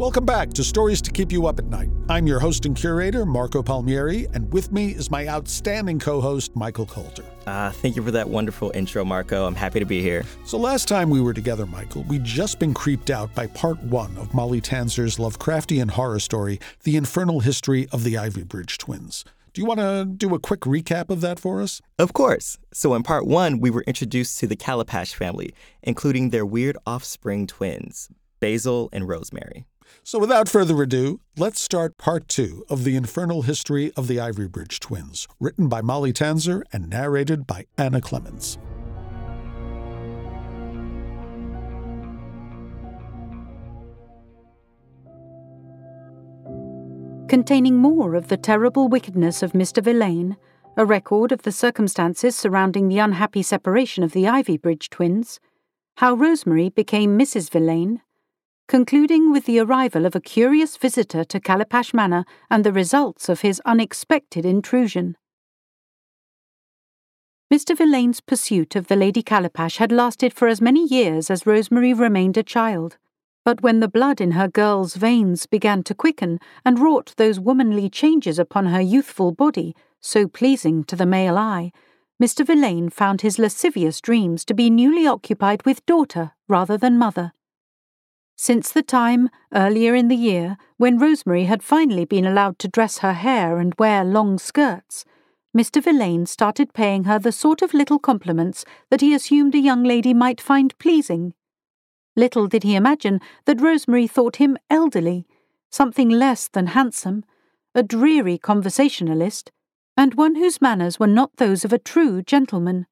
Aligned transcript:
Welcome 0.00 0.24
back 0.24 0.54
to 0.54 0.64
Stories 0.64 1.02
to 1.02 1.10
Keep 1.10 1.30
You 1.30 1.46
Up 1.46 1.58
at 1.58 1.66
Night. 1.66 1.90
I'm 2.08 2.26
your 2.26 2.40
host 2.40 2.64
and 2.64 2.74
curator, 2.74 3.26
Marco 3.26 3.62
Palmieri, 3.62 4.26
and 4.32 4.50
with 4.50 4.72
me 4.72 4.92
is 4.92 5.10
my 5.10 5.28
outstanding 5.28 5.98
co 5.98 6.22
host, 6.22 6.56
Michael 6.56 6.86
Coulter. 6.86 7.22
Uh, 7.46 7.70
thank 7.70 7.96
you 7.96 8.02
for 8.02 8.10
that 8.10 8.26
wonderful 8.26 8.72
intro, 8.74 9.04
Marco. 9.04 9.44
I'm 9.44 9.54
happy 9.54 9.78
to 9.78 9.84
be 9.84 10.00
here. 10.00 10.24
So, 10.46 10.56
last 10.56 10.88
time 10.88 11.10
we 11.10 11.20
were 11.20 11.34
together, 11.34 11.66
Michael, 11.66 12.04
we'd 12.04 12.24
just 12.24 12.58
been 12.58 12.72
creeped 12.72 13.10
out 13.10 13.34
by 13.34 13.48
part 13.48 13.78
one 13.82 14.16
of 14.16 14.32
Molly 14.32 14.62
Tanzer's 14.62 15.18
Lovecraftian 15.18 15.90
horror 15.90 16.18
story, 16.18 16.58
The 16.84 16.96
Infernal 16.96 17.40
History 17.40 17.86
of 17.92 18.02
the 18.02 18.14
Ivybridge 18.14 18.78
Twins. 18.78 19.26
Do 19.52 19.60
you 19.60 19.66
want 19.66 19.80
to 19.80 20.06
do 20.06 20.34
a 20.34 20.38
quick 20.38 20.60
recap 20.60 21.10
of 21.10 21.20
that 21.20 21.38
for 21.38 21.60
us? 21.60 21.82
Of 21.98 22.14
course. 22.14 22.56
So, 22.72 22.94
in 22.94 23.02
part 23.02 23.26
one, 23.26 23.60
we 23.60 23.68
were 23.68 23.84
introduced 23.86 24.38
to 24.38 24.46
the 24.46 24.56
Calipash 24.56 25.12
family, 25.12 25.52
including 25.82 26.30
their 26.30 26.46
weird 26.46 26.78
offspring 26.86 27.46
twins, 27.46 28.08
Basil 28.40 28.88
and 28.94 29.06
Rosemary. 29.06 29.66
So, 30.02 30.18
without 30.18 30.48
further 30.48 30.82
ado, 30.82 31.20
let's 31.36 31.60
start 31.60 31.96
part 31.98 32.28
two 32.28 32.64
of 32.68 32.84
The 32.84 32.96
Infernal 32.96 33.42
History 33.42 33.92
of 33.96 34.08
the 34.08 34.18
Ivybridge 34.18 34.80
Twins, 34.80 35.28
written 35.38 35.68
by 35.68 35.82
Molly 35.82 36.12
Tanzer 36.12 36.62
and 36.72 36.88
narrated 36.88 37.46
by 37.46 37.66
Ana 37.78 38.00
Clements. 38.00 38.58
Containing 47.28 47.76
more 47.76 48.16
of 48.16 48.26
the 48.26 48.36
terrible 48.36 48.88
wickedness 48.88 49.40
of 49.40 49.52
Mr. 49.52 49.80
Villain, 49.80 50.36
a 50.76 50.84
record 50.84 51.30
of 51.30 51.42
the 51.42 51.52
circumstances 51.52 52.34
surrounding 52.34 52.88
the 52.88 52.98
unhappy 52.98 53.42
separation 53.42 54.02
of 54.02 54.12
the 54.12 54.24
Ivybridge 54.24 54.90
twins, 54.90 55.38
how 55.98 56.14
Rosemary 56.14 56.70
became 56.70 57.16
Mrs. 57.16 57.50
Villain, 57.50 58.00
concluding 58.70 59.32
with 59.32 59.46
the 59.46 59.58
arrival 59.58 60.06
of 60.06 60.14
a 60.14 60.20
curious 60.20 60.76
visitor 60.76 61.24
to 61.24 61.40
Calipash 61.40 61.92
Manor 61.92 62.24
and 62.48 62.62
the 62.62 62.72
results 62.72 63.28
of 63.28 63.40
his 63.40 63.60
unexpected 63.64 64.46
intrusion. 64.46 65.16
Mr. 67.52 67.76
Villain's 67.76 68.20
pursuit 68.20 68.76
of 68.76 68.86
the 68.86 68.94
Lady 68.94 69.24
Calipash 69.24 69.78
had 69.78 69.90
lasted 69.90 70.32
for 70.32 70.46
as 70.46 70.60
many 70.60 70.86
years 70.86 71.32
as 71.32 71.46
Rosemary 71.46 71.92
remained 71.92 72.36
a 72.36 72.44
child, 72.44 72.96
but 73.44 73.60
when 73.60 73.80
the 73.80 73.88
blood 73.88 74.20
in 74.20 74.30
her 74.30 74.46
girl's 74.46 74.94
veins 74.94 75.46
began 75.46 75.82
to 75.82 75.92
quicken 75.92 76.38
and 76.64 76.78
wrought 76.78 77.12
those 77.16 77.40
womanly 77.40 77.90
changes 77.90 78.38
upon 78.38 78.66
her 78.66 78.80
youthful 78.80 79.32
body, 79.32 79.74
so 80.00 80.28
pleasing 80.28 80.84
to 80.84 80.94
the 80.94 81.04
male 81.04 81.36
eye, 81.36 81.72
Mr. 82.22 82.46
Villain 82.46 82.88
found 82.88 83.22
his 83.22 83.36
lascivious 83.36 84.00
dreams 84.00 84.44
to 84.44 84.54
be 84.54 84.70
newly 84.70 85.08
occupied 85.08 85.66
with 85.66 85.84
daughter 85.86 86.30
rather 86.46 86.76
than 86.76 86.96
mother. 86.96 87.32
Since 88.42 88.72
the 88.72 88.82
time, 88.82 89.28
earlier 89.52 89.94
in 89.94 90.08
the 90.08 90.16
year, 90.16 90.56
when 90.78 90.98
Rosemary 90.98 91.44
had 91.44 91.62
finally 91.62 92.06
been 92.06 92.24
allowed 92.24 92.58
to 92.60 92.68
dress 92.68 93.00
her 93.00 93.12
hair 93.12 93.58
and 93.58 93.74
wear 93.78 94.02
long 94.02 94.38
skirts, 94.38 95.04
Mr. 95.54 95.82
Villain 95.82 96.24
started 96.24 96.72
paying 96.72 97.04
her 97.04 97.18
the 97.18 97.32
sort 97.32 97.60
of 97.60 97.74
little 97.74 97.98
compliments 97.98 98.64
that 98.88 99.02
he 99.02 99.12
assumed 99.12 99.54
a 99.54 99.58
young 99.58 99.84
lady 99.84 100.14
might 100.14 100.40
find 100.40 100.78
pleasing. 100.78 101.34
Little 102.16 102.46
did 102.46 102.62
he 102.62 102.76
imagine 102.76 103.20
that 103.44 103.60
Rosemary 103.60 104.06
thought 104.06 104.36
him 104.36 104.56
elderly, 104.70 105.26
something 105.70 106.08
less 106.08 106.48
than 106.48 106.68
handsome, 106.68 107.24
a 107.74 107.82
dreary 107.82 108.38
conversationalist, 108.38 109.52
and 109.98 110.14
one 110.14 110.36
whose 110.36 110.62
manners 110.62 110.98
were 110.98 111.06
not 111.06 111.36
those 111.36 111.62
of 111.62 111.74
a 111.74 111.78
true 111.78 112.22
gentleman. 112.22 112.86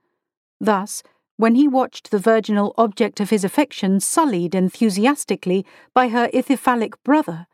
Thus, 0.61 1.03
when 1.39 1.55
he 1.55 1.69
watched 1.69 2.11
the 2.11 2.19
virginal 2.19 2.75
object 2.77 3.21
of 3.21 3.31
his 3.31 3.45
affection 3.45 4.01
sullied 4.01 4.57
enthusiastically 4.57 5.65
by 5.95 6.09
her 6.09 6.29
ithyphallic 6.35 6.95
brother, 7.05 7.47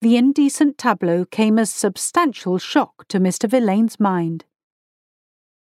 the 0.00 0.16
indecent 0.16 0.76
tableau 0.76 1.24
came 1.24 1.56
as 1.56 1.70
substantial 1.70 2.58
shock 2.58 3.06
to 3.06 3.20
Mr. 3.20 3.48
Villain's 3.48 4.00
mind. 4.00 4.44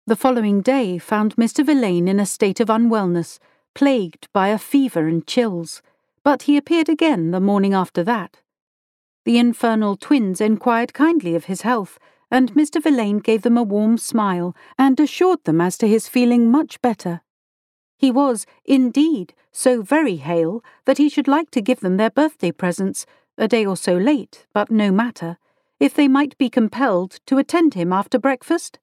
The 0.07 0.16
following 0.16 0.62
day 0.62 0.97
found 0.97 1.35
Mr. 1.35 1.63
Villain 1.63 2.07
in 2.07 2.19
a 2.19 2.25
state 2.25 2.59
of 2.59 2.69
unwellness, 2.69 3.38
plagued 3.75 4.28
by 4.34 4.47
a 4.47 4.57
fever 4.57 5.07
and 5.07 5.28
chills, 5.28 5.84
but 6.24 6.44
he 6.44 6.57
appeared 6.57 6.90
again 6.90 7.30
the 7.30 7.40
morning 7.40 7.75
after 7.75 8.03
that. 8.03 8.38
The 9.25 9.38
infernal 9.38 9.96
twins 9.96 10.41
inquired 10.41 10.96
kindly 10.96 11.36
of 11.36 11.46
his 11.46 11.62
health, 11.62 12.00
and 12.31 12.51
Mr. 12.53 12.81
Villain 12.81 13.19
gave 13.19 13.44
them 13.44 13.57
a 13.59 13.63
warm 13.63 14.00
smile 14.00 14.56
and 14.75 15.00
assured 15.00 15.44
them 15.44 15.62
as 15.62 15.78
to 15.78 15.88
his 15.88 16.07
feeling 16.07 16.50
much 16.50 16.81
better. 16.81 17.22
He 17.99 18.11
was, 18.11 18.45
indeed, 18.63 19.33
so 19.51 19.81
very 19.81 20.15
hale 20.15 20.63
that 20.85 20.97
he 20.97 21.09
should 21.09 21.27
like 21.27 21.51
to 21.51 21.61
give 21.61 21.81
them 21.81 21.97
their 21.97 22.09
birthday 22.09 22.49
presents, 22.49 23.05
a 23.37 23.45
day 23.45 23.65
or 23.65 23.75
so 23.75 23.97
late, 23.97 24.47
but 24.53 24.71
no 24.71 24.89
matter, 24.89 25.37
if 25.81 25.93
they 25.93 26.07
might 26.07 26.38
be 26.38 26.49
compelled 26.49 27.19
to 27.25 27.38
attend 27.38 27.73
him 27.73 27.91
after 27.91 28.17
breakfast. 28.17 28.79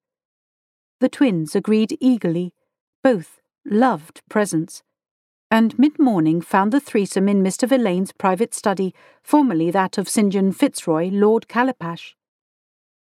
The 1.01 1.09
twins 1.09 1.57
agreed 1.57 1.97
eagerly. 1.99 2.53
Both 3.03 3.41
loved 3.65 4.21
presents. 4.29 4.83
And 5.51 5.79
mid 5.79 5.99
morning 5.99 6.43
found 6.43 6.71
the 6.71 6.81
threesome 6.81 7.27
in 7.27 7.43
Mr. 7.43 7.67
Villain's 7.67 8.13
private 8.13 8.53
study, 8.53 8.95
formerly 9.23 9.71
that 9.71 9.97
of 9.97 10.11
St. 10.11 10.31
John 10.31 10.53
Fitzroy, 10.53 11.09
Lord 11.11 11.49
Calipash. 11.49 12.13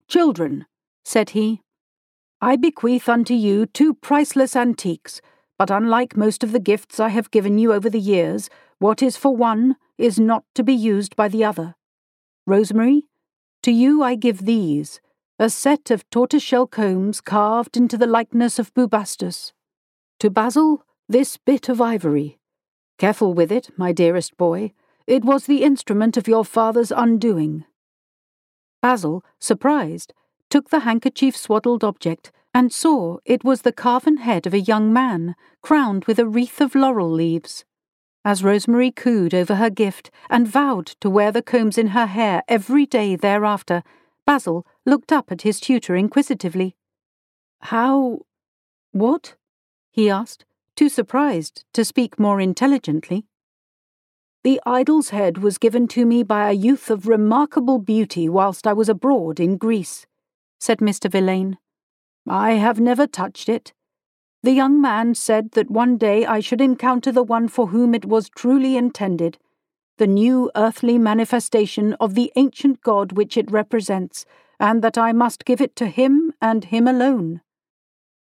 Children, 0.06 0.64
said 1.04 1.30
he, 1.30 1.60
I 2.40 2.56
bequeath 2.56 3.10
unto 3.10 3.34
you 3.34 3.66
two 3.66 3.92
priceless 3.92 4.56
antiques 4.56 5.20
but 5.58 5.70
unlike 5.70 6.16
most 6.16 6.44
of 6.44 6.52
the 6.52 6.60
gifts 6.60 7.00
I 7.00 7.08
have 7.08 7.30
given 7.30 7.58
you 7.58 7.72
over 7.72 7.90
the 7.90 8.00
years, 8.00 8.48
what 8.78 9.02
is 9.02 9.16
for 9.16 9.36
one 9.36 9.76
is 9.98 10.18
not 10.18 10.44
to 10.54 10.62
be 10.62 10.72
used 10.72 11.16
by 11.16 11.28
the 11.28 11.44
other. 11.44 11.74
Rosemary, 12.46 13.08
to 13.62 13.72
you 13.72 14.02
I 14.02 14.14
give 14.14 14.46
these 14.46 15.00
a 15.40 15.50
set 15.50 15.90
of 15.90 16.08
tortoiseshell 16.10 16.66
combs 16.66 17.20
carved 17.20 17.76
into 17.76 17.96
the 17.96 18.06
likeness 18.06 18.58
of 18.58 18.72
Bubastis. 18.74 19.52
To 20.20 20.30
Basil, 20.30 20.84
this 21.08 21.36
bit 21.36 21.68
of 21.68 21.80
ivory. 21.80 22.38
Careful 22.98 23.34
with 23.34 23.52
it, 23.52 23.70
my 23.76 23.92
dearest 23.92 24.36
boy. 24.36 24.72
It 25.06 25.24
was 25.24 25.46
the 25.46 25.62
instrument 25.62 26.16
of 26.16 26.26
your 26.26 26.44
father's 26.44 26.90
undoing. 26.90 27.64
Basil, 28.82 29.24
surprised, 29.38 30.12
took 30.50 30.70
the 30.70 30.80
handkerchief 30.80 31.36
swaddled 31.36 31.84
object 31.84 32.32
and 32.54 32.72
saw 32.72 33.18
it 33.24 33.44
was 33.44 33.62
the 33.62 33.72
carven 33.72 34.18
head 34.18 34.46
of 34.46 34.54
a 34.54 34.60
young 34.60 34.92
man, 34.92 35.34
crowned 35.62 36.04
with 36.06 36.18
a 36.18 36.26
wreath 36.26 36.60
of 36.60 36.74
laurel 36.74 37.10
leaves. 37.10 37.64
As 38.24 38.42
Rosemary 38.42 38.90
cooed 38.90 39.32
over 39.34 39.54
her 39.56 39.70
gift 39.70 40.10
and 40.28 40.48
vowed 40.48 40.86
to 41.00 41.08
wear 41.08 41.30
the 41.30 41.42
combs 41.42 41.78
in 41.78 41.88
her 41.88 42.06
hair 42.06 42.42
every 42.48 42.84
day 42.84 43.16
thereafter, 43.16 43.82
Basil 44.26 44.66
looked 44.84 45.12
up 45.12 45.30
at 45.30 45.42
his 45.42 45.60
tutor 45.60 45.94
inquisitively. 45.94 46.76
How. 47.60 48.20
what? 48.92 49.36
he 49.90 50.10
asked, 50.10 50.44
too 50.76 50.88
surprised 50.88 51.64
to 51.72 51.84
speak 51.84 52.18
more 52.18 52.40
intelligently. 52.40 53.24
The 54.44 54.60
idol's 54.64 55.10
head 55.10 55.38
was 55.38 55.58
given 55.58 55.88
to 55.88 56.06
me 56.06 56.22
by 56.22 56.48
a 56.48 56.54
youth 56.54 56.90
of 56.90 57.08
remarkable 57.08 57.78
beauty 57.78 58.28
whilst 58.28 58.66
I 58.66 58.72
was 58.72 58.88
abroad 58.88 59.40
in 59.40 59.56
Greece, 59.56 60.06
said 60.58 60.78
Mr. 60.78 61.10
Villain. 61.10 61.58
I 62.28 62.52
have 62.52 62.80
never 62.80 63.06
touched 63.06 63.48
it. 63.48 63.72
The 64.42 64.52
young 64.52 64.80
man 64.80 65.14
said 65.14 65.52
that 65.52 65.70
one 65.70 65.96
day 65.96 66.24
I 66.24 66.40
should 66.40 66.60
encounter 66.60 67.10
the 67.10 67.22
one 67.22 67.48
for 67.48 67.68
whom 67.68 67.94
it 67.94 68.04
was 68.04 68.28
truly 68.28 68.76
intended, 68.76 69.38
the 69.96 70.06
new 70.06 70.50
earthly 70.54 70.96
manifestation 70.96 71.94
of 71.94 72.14
the 72.14 72.32
ancient 72.36 72.80
God 72.82 73.12
which 73.12 73.36
it 73.36 73.50
represents, 73.50 74.24
and 74.60 74.82
that 74.82 74.96
I 74.96 75.12
must 75.12 75.44
give 75.44 75.60
it 75.60 75.74
to 75.76 75.86
him 75.86 76.32
and 76.40 76.64
him 76.64 76.86
alone. 76.86 77.40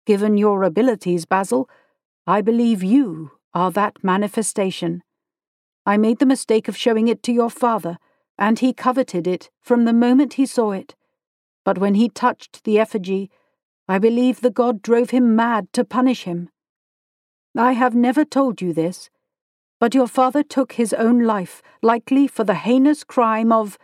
Given 0.05 0.37
your 0.37 0.63
abilities, 0.63 1.25
Basil, 1.25 1.69
I 2.27 2.41
believe 2.41 2.83
you 2.83 3.31
are 3.53 3.71
that 3.71 4.03
manifestation. 4.03 5.03
I 5.85 5.97
made 5.97 6.19
the 6.19 6.25
mistake 6.25 6.67
of 6.67 6.77
showing 6.77 7.07
it 7.07 7.23
to 7.23 7.33
your 7.33 7.49
father, 7.49 7.97
and 8.37 8.59
he 8.59 8.73
coveted 8.73 9.27
it 9.27 9.49
from 9.61 9.85
the 9.85 9.93
moment 9.93 10.33
he 10.33 10.45
saw 10.45 10.71
it. 10.71 10.95
But 11.63 11.77
when 11.77 11.95
he 11.95 12.09
touched 12.09 12.63
the 12.63 12.79
effigy, 12.79 13.29
I 13.87 13.99
believe 13.99 14.41
the 14.41 14.49
god 14.49 14.81
drove 14.81 15.09
him 15.09 15.35
mad 15.35 15.71
to 15.73 15.83
punish 15.83 16.23
him. 16.23 16.49
I 17.57 17.73
have 17.73 17.95
never 17.95 18.25
told 18.25 18.61
you 18.61 18.73
this, 18.73 19.09
but 19.79 19.93
your 19.93 20.07
father 20.07 20.43
took 20.43 20.73
his 20.73 20.93
own 20.93 21.23
life, 21.23 21.61
likely 21.81 22.27
for 22.27 22.43
the 22.43 22.55
heinous 22.55 23.03
crime 23.03 23.51
of. 23.51 23.77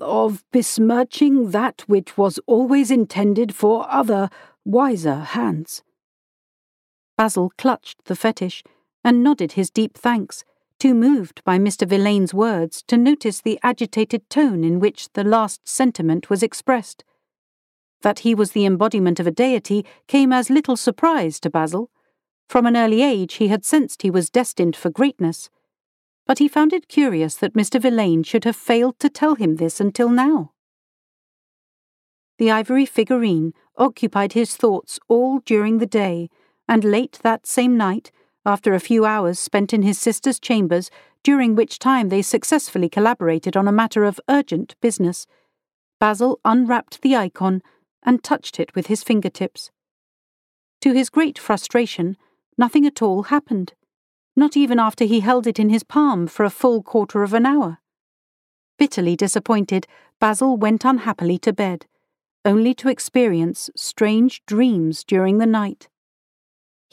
of 0.00 0.44
besmirching 0.52 1.50
that 1.52 1.82
which 1.86 2.18
was 2.18 2.38
always 2.46 2.90
intended 2.90 3.54
for 3.54 3.86
other, 3.90 4.28
wiser 4.64 5.20
hands. 5.20 5.82
Basil 7.16 7.50
clutched 7.56 8.04
the 8.04 8.14
fetish 8.14 8.62
and 9.02 9.22
nodded 9.22 9.52
his 9.52 9.70
deep 9.70 9.96
thanks, 9.96 10.44
too 10.78 10.94
moved 10.94 11.42
by 11.44 11.58
Mr. 11.58 11.86
Villain's 11.86 12.34
words 12.34 12.82
to 12.88 12.96
notice 12.96 13.40
the 13.40 13.58
agitated 13.62 14.28
tone 14.28 14.64
in 14.64 14.78
which 14.80 15.12
the 15.12 15.24
last 15.24 15.66
sentiment 15.66 16.28
was 16.28 16.42
expressed. 16.42 17.04
That 18.02 18.20
he 18.20 18.34
was 18.34 18.52
the 18.52 18.66
embodiment 18.66 19.18
of 19.18 19.26
a 19.26 19.30
deity 19.30 19.86
came 20.06 20.32
as 20.32 20.50
little 20.50 20.76
surprise 20.76 21.40
to 21.40 21.50
Basil. 21.50 21.90
From 22.48 22.66
an 22.66 22.76
early 22.76 23.02
age 23.02 23.34
he 23.34 23.48
had 23.48 23.64
sensed 23.64 24.02
he 24.02 24.10
was 24.10 24.30
destined 24.30 24.76
for 24.76 24.90
greatness. 24.90 25.50
But 26.26 26.38
he 26.38 26.48
found 26.48 26.72
it 26.72 26.88
curious 26.88 27.36
that 27.36 27.54
Mr. 27.54 27.80
Villain 27.80 28.22
should 28.22 28.44
have 28.44 28.56
failed 28.56 28.98
to 29.00 29.08
tell 29.08 29.36
him 29.36 29.56
this 29.56 29.80
until 29.80 30.08
now. 30.08 30.52
The 32.38 32.50
ivory 32.50 32.84
figurine 32.84 33.54
occupied 33.78 34.34
his 34.34 34.56
thoughts 34.56 34.98
all 35.08 35.40
during 35.40 35.78
the 35.78 35.86
day, 35.86 36.28
and 36.68 36.84
late 36.84 37.18
that 37.22 37.46
same 37.46 37.76
night, 37.76 38.10
after 38.46 38.72
a 38.72 38.80
few 38.80 39.04
hours 39.04 39.38
spent 39.38 39.74
in 39.74 39.82
his 39.82 39.98
sister's 39.98 40.38
chambers, 40.38 40.90
during 41.24 41.56
which 41.56 41.80
time 41.80 42.08
they 42.08 42.22
successfully 42.22 42.88
collaborated 42.88 43.56
on 43.56 43.66
a 43.66 43.72
matter 43.72 44.04
of 44.04 44.20
urgent 44.28 44.76
business, 44.80 45.26
Basil 45.98 46.38
unwrapped 46.44 47.02
the 47.02 47.16
icon 47.16 47.60
and 48.04 48.22
touched 48.22 48.60
it 48.60 48.74
with 48.74 48.86
his 48.86 49.02
fingertips. 49.02 49.72
To 50.82 50.92
his 50.92 51.10
great 51.10 51.38
frustration, 51.38 52.16
nothing 52.56 52.86
at 52.86 53.02
all 53.02 53.24
happened, 53.24 53.74
not 54.36 54.56
even 54.56 54.78
after 54.78 55.04
he 55.04 55.20
held 55.20 55.48
it 55.48 55.58
in 55.58 55.70
his 55.70 55.82
palm 55.82 56.28
for 56.28 56.44
a 56.44 56.50
full 56.50 56.82
quarter 56.82 57.24
of 57.24 57.34
an 57.34 57.44
hour. 57.44 57.78
Bitterly 58.78 59.16
disappointed, 59.16 59.88
Basil 60.20 60.56
went 60.56 60.84
unhappily 60.84 61.38
to 61.38 61.52
bed, 61.52 61.86
only 62.44 62.74
to 62.74 62.88
experience 62.88 63.70
strange 63.74 64.44
dreams 64.46 65.02
during 65.02 65.38
the 65.38 65.46
night. 65.46 65.88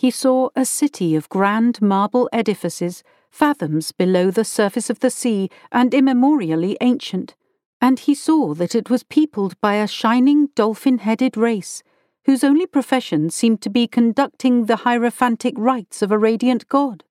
He 0.03 0.11
saw 0.11 0.49
a 0.55 0.65
city 0.65 1.15
of 1.15 1.29
grand 1.29 1.81
marble 1.81 2.29
edifices, 2.33 3.03
fathoms 3.31 3.91
below 3.91 4.31
the 4.31 4.45
surface 4.45 4.89
of 4.89 4.99
the 4.99 5.09
sea 5.09 5.49
and 5.71 5.93
immemorially 5.93 6.77
ancient 6.81 7.35
and 7.83 7.99
he 7.99 8.15
saw 8.15 8.53
that 8.53 8.75
it 8.75 8.89
was 8.89 9.03
peopled 9.03 9.59
by 9.59 9.75
a 9.75 9.89
shining 9.89 10.47
dolphin 10.55 10.99
headed 10.99 11.35
race, 11.35 11.83
whose 12.23 12.41
only 12.41 12.65
profession 12.65 13.29
seemed 13.29 13.61
to 13.61 13.69
be 13.69 13.89
conducting 13.89 14.67
the 14.67 14.77
hierophantic 14.77 15.53
rites 15.57 16.01
of 16.01 16.09
a 16.09 16.17
radiant 16.17 16.65
god. 16.69 17.03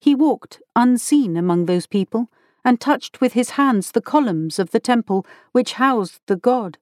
He 0.00 0.14
walked 0.14 0.62
unseen 0.74 1.36
among 1.36 1.66
those 1.66 1.86
people, 1.86 2.30
and 2.64 2.80
touched 2.80 3.20
with 3.20 3.34
his 3.34 3.50
hands 3.60 3.90
the 3.90 4.00
columns 4.00 4.58
of 4.58 4.70
the 4.70 4.80
temple 4.80 5.26
which 5.52 5.74
housed 5.74 6.20
the 6.28 6.36
god, 6.36 6.78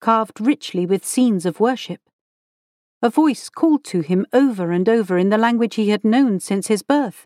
carved 0.00 0.40
richly 0.40 0.86
with 0.86 1.04
scenes 1.04 1.44
of 1.44 1.58
worship. 1.58 2.02
A 3.04 3.10
voice 3.10 3.48
called 3.48 3.84
to 3.84 4.00
him 4.00 4.26
over 4.32 4.72
and 4.72 4.88
over 4.88 5.16
in 5.16 5.28
the 5.28 5.38
language 5.38 5.76
he 5.76 5.90
had 5.90 6.04
known 6.04 6.40
since 6.40 6.66
his 6.66 6.82
birth, 6.82 7.24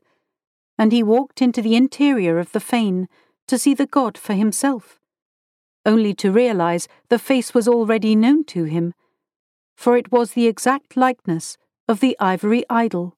and 0.77 0.93
he 0.93 1.03
walked 1.03 1.41
into 1.41 1.63
the 1.63 1.75
interior 1.75 2.39
of 2.39 2.53
the 2.53 2.61
fane 2.61 3.09
to 3.47 3.59
see 3.59 3.73
the 3.73 3.87
god 3.87 4.19
for 4.19 4.35
himself 4.35 4.99
only 5.89 6.13
to 6.13 6.31
realize 6.31 6.87
the 7.09 7.19
face 7.19 7.55
was 7.55 7.67
already 7.67 8.15
known 8.15 8.45
to 8.45 8.65
him, 8.65 8.93
for 9.75 9.97
it 9.97 10.13
was 10.13 10.33
the 10.33 10.47
exact 10.47 10.99
likeness 10.99 11.57
of 11.89 12.01
the 12.01 12.15
ivory 12.21 12.63
idol. 12.69 13.17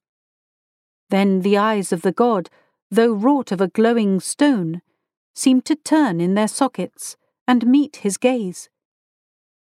Then 1.08 1.40
the 1.40 1.56
eyes 1.58 1.92
of 1.92 2.02
the 2.02 2.12
god, 2.12 2.48
though 2.88 3.12
wrought 3.12 3.50
of 3.50 3.60
a 3.60 3.66
glowing 3.66 4.20
stone, 4.20 4.82
seemed 5.34 5.64
to 5.64 5.74
turn 5.74 6.20
in 6.20 6.34
their 6.34 6.46
sockets 6.46 7.16
and 7.48 7.66
meet 7.66 7.96
his 7.96 8.16
gaze. 8.16 8.68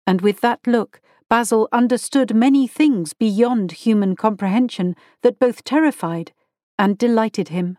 And 0.06 0.20
with 0.20 0.40
that 0.42 0.64
look, 0.64 1.00
Basil 1.34 1.68
understood 1.72 2.32
many 2.32 2.68
things 2.68 3.12
beyond 3.12 3.72
human 3.72 4.14
comprehension 4.14 4.94
that 5.22 5.40
both 5.40 5.64
terrified 5.64 6.30
and 6.78 6.96
delighted 6.96 7.48
him. 7.48 7.76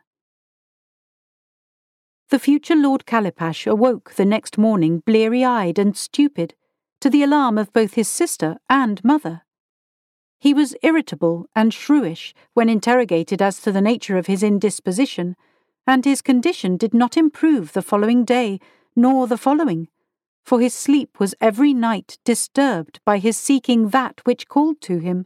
The 2.32 2.38
future 2.38 2.76
Lord 2.76 3.06
Calipash 3.06 3.66
awoke 3.66 4.16
the 4.16 4.26
next 4.26 4.58
morning 4.58 5.02
bleary 5.06 5.46
eyed 5.46 5.80
and 5.80 5.96
stupid, 5.96 6.54
to 7.00 7.10
the 7.10 7.24
alarm 7.24 7.58
of 7.58 7.72
both 7.72 7.94
his 7.94 8.10
sister 8.10 8.58
and 8.70 9.02
mother. 9.06 9.44
He 10.38 10.54
was 10.54 10.76
irritable 10.84 11.46
and 11.56 11.72
shrewish 11.72 12.34
when 12.56 12.68
interrogated 12.68 13.42
as 13.42 13.62
to 13.62 13.72
the 13.72 13.80
nature 13.80 14.18
of 14.18 14.28
his 14.28 14.44
indisposition, 14.44 15.38
and 15.88 16.04
his 16.04 16.22
condition 16.22 16.76
did 16.76 16.94
not 16.94 17.16
improve 17.16 17.72
the 17.72 17.82
following 17.82 18.26
day, 18.26 18.60
nor 18.98 19.28
the 19.28 19.38
following, 19.38 19.88
for 20.46 20.62
his 20.62 20.76
sleep 20.76 21.20
was 21.20 21.34
every 21.42 21.74
night 21.74 22.20
disturbed 22.24 23.00
by 23.04 23.18
his 23.18 23.36
seeking 23.36 23.90
that 23.90 24.22
which 24.26 24.48
called 24.48 24.80
to 24.80 25.00
him. 25.00 25.26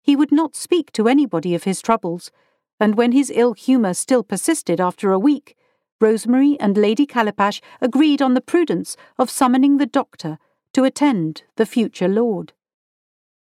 He 0.00 0.16
would 0.16 0.32
not 0.32 0.56
speak 0.56 0.90
to 0.92 1.08
anybody 1.08 1.54
of 1.54 1.64
his 1.64 1.82
troubles, 1.82 2.30
and 2.80 2.96
when 2.96 3.12
his 3.12 3.30
ill 3.34 3.52
humour 3.52 3.92
still 3.92 4.22
persisted 4.22 4.80
after 4.80 5.12
a 5.12 5.18
week, 5.18 5.54
Rosemary 6.00 6.56
and 6.58 6.76
Lady 6.78 7.06
Calipash 7.06 7.60
agreed 7.82 8.22
on 8.22 8.32
the 8.32 8.40
prudence 8.40 8.96
of 9.18 9.30
summoning 9.30 9.76
the 9.76 9.86
doctor 9.86 10.38
to 10.72 10.84
attend 10.84 11.42
the 11.56 11.66
future 11.66 12.08
lord. 12.08 12.54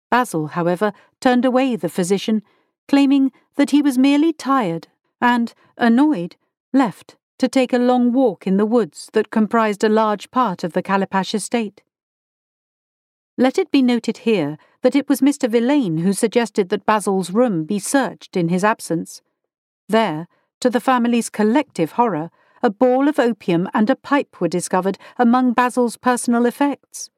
Basil, 0.09 0.47
however, 0.47 0.93
turned 1.19 1.43
away 1.43 1.75
the 1.75 1.89
physician, 1.89 2.41
claiming 2.87 3.31
that 3.55 3.71
he 3.71 3.81
was 3.81 3.97
merely 3.97 4.31
tired, 4.31 4.87
and, 5.19 5.53
annoyed, 5.77 6.37
left 6.71 7.17
to 7.37 7.47
take 7.47 7.73
a 7.73 7.77
long 7.77 8.11
walk 8.13 8.47
in 8.47 8.57
the 8.57 8.65
woods 8.65 9.09
that 9.13 9.31
comprised 9.31 9.83
a 9.83 9.89
large 9.89 10.31
part 10.31 10.63
of 10.63 10.73
the 10.73 10.83
Calipash 10.83 11.33
estate. 11.33 11.81
Let 13.37 13.57
it 13.57 13.71
be 13.71 13.81
noted 13.81 14.19
here 14.19 14.57
that 14.81 14.95
it 14.95 15.09
was 15.09 15.19
Mr. 15.19 15.49
Villain 15.49 15.97
who 15.97 16.13
suggested 16.13 16.69
that 16.69 16.85
Basil's 16.85 17.31
room 17.31 17.65
be 17.65 17.79
searched 17.79 18.37
in 18.37 18.47
his 18.47 18.63
absence. 18.63 19.21
There, 19.89 20.27
to 20.61 20.69
the 20.69 20.79
family's 20.79 21.29
collective 21.29 21.93
horror, 21.93 22.29
a 22.63 22.69
ball 22.69 23.07
of 23.09 23.19
opium 23.19 23.69
and 23.73 23.89
a 23.89 23.95
pipe 23.95 24.39
were 24.39 24.47
discovered 24.47 24.97
among 25.17 25.53
Basil's 25.53 25.97
personal 25.97 26.45
effects. 26.45 27.09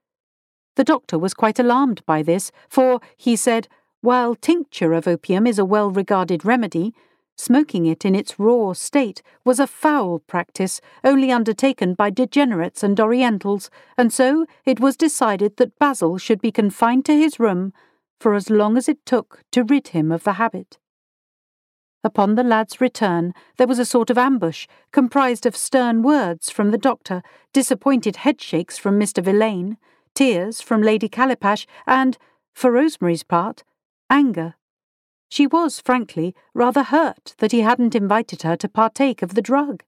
The 0.75 0.83
doctor 0.83 1.19
was 1.19 1.33
quite 1.33 1.59
alarmed 1.59 2.05
by 2.05 2.23
this, 2.23 2.51
for, 2.67 2.99
he 3.15 3.35
said, 3.35 3.67
while 4.01 4.35
tincture 4.35 4.93
of 4.93 5.07
opium 5.07 5.47
is 5.47 5.59
a 5.59 5.65
well 5.65 5.89
regarded 5.91 6.45
remedy, 6.45 6.93
smoking 7.37 7.85
it 7.85 8.03
in 8.03 8.15
its 8.15 8.39
raw 8.39 8.73
state 8.73 9.21
was 9.45 9.59
a 9.59 9.67
foul 9.67 10.19
practice 10.19 10.81
only 11.03 11.31
undertaken 11.31 11.93
by 11.93 12.09
degenerates 12.09 12.83
and 12.83 12.99
Orientals, 12.99 13.69
and 13.97 14.11
so 14.11 14.45
it 14.65 14.79
was 14.79 14.97
decided 14.97 15.57
that 15.57 15.77
Basil 15.79 16.17
should 16.17 16.41
be 16.41 16.51
confined 16.51 17.05
to 17.05 17.15
his 17.15 17.39
room 17.39 17.71
for 18.19 18.33
as 18.33 18.49
long 18.49 18.75
as 18.75 18.89
it 18.89 19.05
took 19.05 19.43
to 19.51 19.63
rid 19.63 19.89
him 19.89 20.11
of 20.11 20.23
the 20.23 20.33
habit. 20.33 20.77
Upon 22.03 22.35
the 22.35 22.43
lad's 22.43 22.79
return, 22.79 23.33
there 23.57 23.67
was 23.67 23.79
a 23.79 23.85
sort 23.85 24.09
of 24.09 24.17
ambush, 24.17 24.67
comprised 24.91 25.45
of 25.45 25.55
stern 25.55 26.03
words 26.03 26.49
from 26.49 26.71
the 26.71 26.77
doctor, 26.77 27.21
disappointed 27.53 28.17
headshakes 28.17 28.77
from 28.77 28.99
Mr. 28.99 29.23
Villain, 29.23 29.77
tears 30.15 30.61
from 30.61 30.81
Lady 30.81 31.09
Calipash, 31.09 31.65
and, 31.85 32.17
for 32.53 32.71
Rosemary's 32.71 33.23
part, 33.23 33.63
anger. 34.09 34.55
She 35.29 35.47
was, 35.47 35.79
frankly, 35.79 36.35
rather 36.53 36.83
hurt 36.83 37.35
that 37.39 37.51
he 37.51 37.61
hadn't 37.61 37.95
invited 37.95 38.43
her 38.43 38.55
to 38.57 38.69
partake 38.69 39.21
of 39.21 39.33
the 39.35 39.41
drug. 39.41 39.83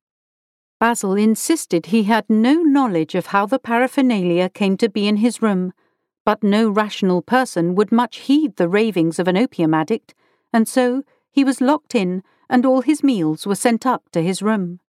Basil 0.79 1.15
insisted 1.15 1.87
he 1.87 2.03
had 2.03 2.29
no 2.29 2.61
knowledge 2.61 3.15
of 3.15 3.27
how 3.27 3.45
the 3.45 3.59
paraphernalia 3.59 4.49
came 4.49 4.77
to 4.77 4.89
be 4.89 5.07
in 5.07 5.17
his 5.17 5.41
room, 5.41 5.73
but 6.25 6.43
no 6.43 6.69
rational 6.69 7.21
person 7.21 7.75
would 7.75 7.91
much 7.91 8.17
heed 8.17 8.55
the 8.55 8.69
ravings 8.69 9.19
of 9.19 9.27
an 9.27 9.37
opium 9.37 9.73
addict, 9.73 10.13
and 10.53 10.67
so 10.67 11.03
he 11.31 11.43
was 11.43 11.61
locked 11.61 11.95
in 11.95 12.23
and 12.49 12.65
all 12.65 12.81
his 12.81 13.03
meals 13.03 13.45
were 13.45 13.55
sent 13.55 13.85
up 13.85 14.09
to 14.11 14.21
his 14.21 14.41
room. 14.41 14.79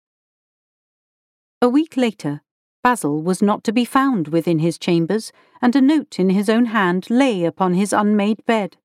A 1.61 1.69
week 1.69 1.97
later, 1.97 2.43
Basil 2.83 3.23
was 3.23 3.43
not 3.43 3.63
to 3.65 3.73
be 3.73 3.85
found 3.85 4.29
within 4.29 4.61
his 4.61 4.79
chambers, 4.79 5.31
and 5.61 5.77
a 5.77 5.81
note 5.83 6.19
in 6.19 6.31
his 6.31 6.49
own 6.49 6.67
hand 6.67 7.11
lay 7.11 7.45
upon 7.45 7.75
his 7.75 7.93
unmade 7.93 8.45
bed. 8.47 8.79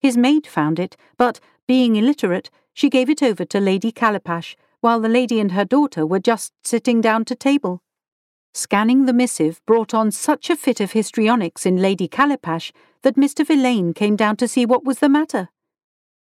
His 0.00 0.16
maid 0.16 0.46
found 0.46 0.78
it, 0.78 0.96
but, 1.16 1.40
being 1.66 1.96
illiterate, 1.96 2.50
she 2.72 2.88
gave 2.88 3.10
it 3.10 3.22
over 3.22 3.44
to 3.44 3.60
Lady 3.60 3.90
Calipash, 3.90 4.54
while 4.80 5.00
the 5.00 5.08
lady 5.08 5.40
and 5.40 5.52
her 5.52 5.64
daughter 5.64 6.06
were 6.06 6.20
just 6.20 6.52
sitting 6.62 7.00
down 7.00 7.24
to 7.24 7.34
table. 7.34 7.82
Scanning 8.54 9.06
the 9.06 9.12
missive 9.12 9.60
brought 9.66 9.92
on 9.92 10.10
such 10.10 10.50
a 10.50 10.56
fit 10.56 10.80
of 10.80 10.92
histrionics 10.92 11.66
in 11.66 11.76
Lady 11.76 12.08
Calipash 12.08 12.72
that 13.02 13.16
Mr. 13.16 13.46
Villain 13.46 13.92
came 13.92 14.16
down 14.16 14.36
to 14.36 14.48
see 14.48 14.64
what 14.64 14.84
was 14.84 15.00
the 15.00 15.08
matter. 15.08 15.48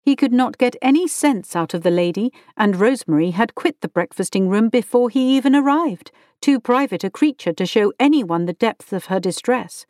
He 0.01 0.15
could 0.15 0.33
not 0.33 0.57
get 0.57 0.75
any 0.81 1.07
sense 1.07 1.55
out 1.55 1.73
of 1.73 1.81
the 1.81 1.89
lady, 1.89 2.31
and 2.57 2.75
Rosemary 2.75 3.31
had 3.31 3.55
quit 3.55 3.81
the 3.81 3.87
breakfasting 3.87 4.49
room 4.49 4.69
before 4.69 5.09
he 5.09 5.35
even 5.37 5.55
arrived, 5.55 6.11
too 6.41 6.59
private 6.59 7.03
a 7.03 7.09
creature 7.09 7.53
to 7.53 7.65
show 7.65 7.93
anyone 7.99 8.45
the 8.45 8.53
depth 8.53 8.91
of 8.91 9.05
her 9.05 9.19
distress. 9.19 9.85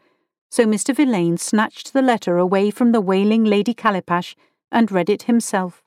So 0.53 0.65
Mr. 0.65 0.95
Villain 0.95 1.37
snatched 1.37 1.93
the 1.93 2.03
letter 2.03 2.37
away 2.37 2.69
from 2.69 2.91
the 2.91 3.01
wailing 3.01 3.43
Lady 3.43 3.73
Calipash 3.73 4.35
and 4.71 4.91
read 4.91 5.09
it 5.09 5.23
himself. 5.23 5.81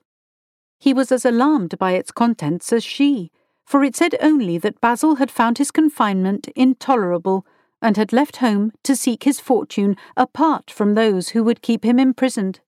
He 0.77 0.93
was 0.93 1.09
as 1.09 1.23
alarmed 1.23 1.79
by 1.79 1.93
its 1.93 2.11
contents 2.11 2.73
as 2.73 2.83
she, 2.83 3.31
for 3.65 3.81
it 3.85 3.95
said 3.95 4.17
only 4.19 4.57
that 4.57 4.81
Basil 4.81 5.15
had 5.15 5.31
found 5.31 5.57
his 5.57 5.71
confinement 5.71 6.49
intolerable 6.53 7.45
and 7.81 7.95
had 7.95 8.11
left 8.11 8.37
home 8.43 8.73
to 8.83 8.93
seek 8.93 9.23
his 9.23 9.39
fortune 9.39 9.95
apart 10.17 10.69
from 10.69 10.95
those 10.95 11.29
who 11.29 11.45
would 11.45 11.61
keep 11.61 11.85
him 11.85 11.97
imprisoned. 11.97 12.59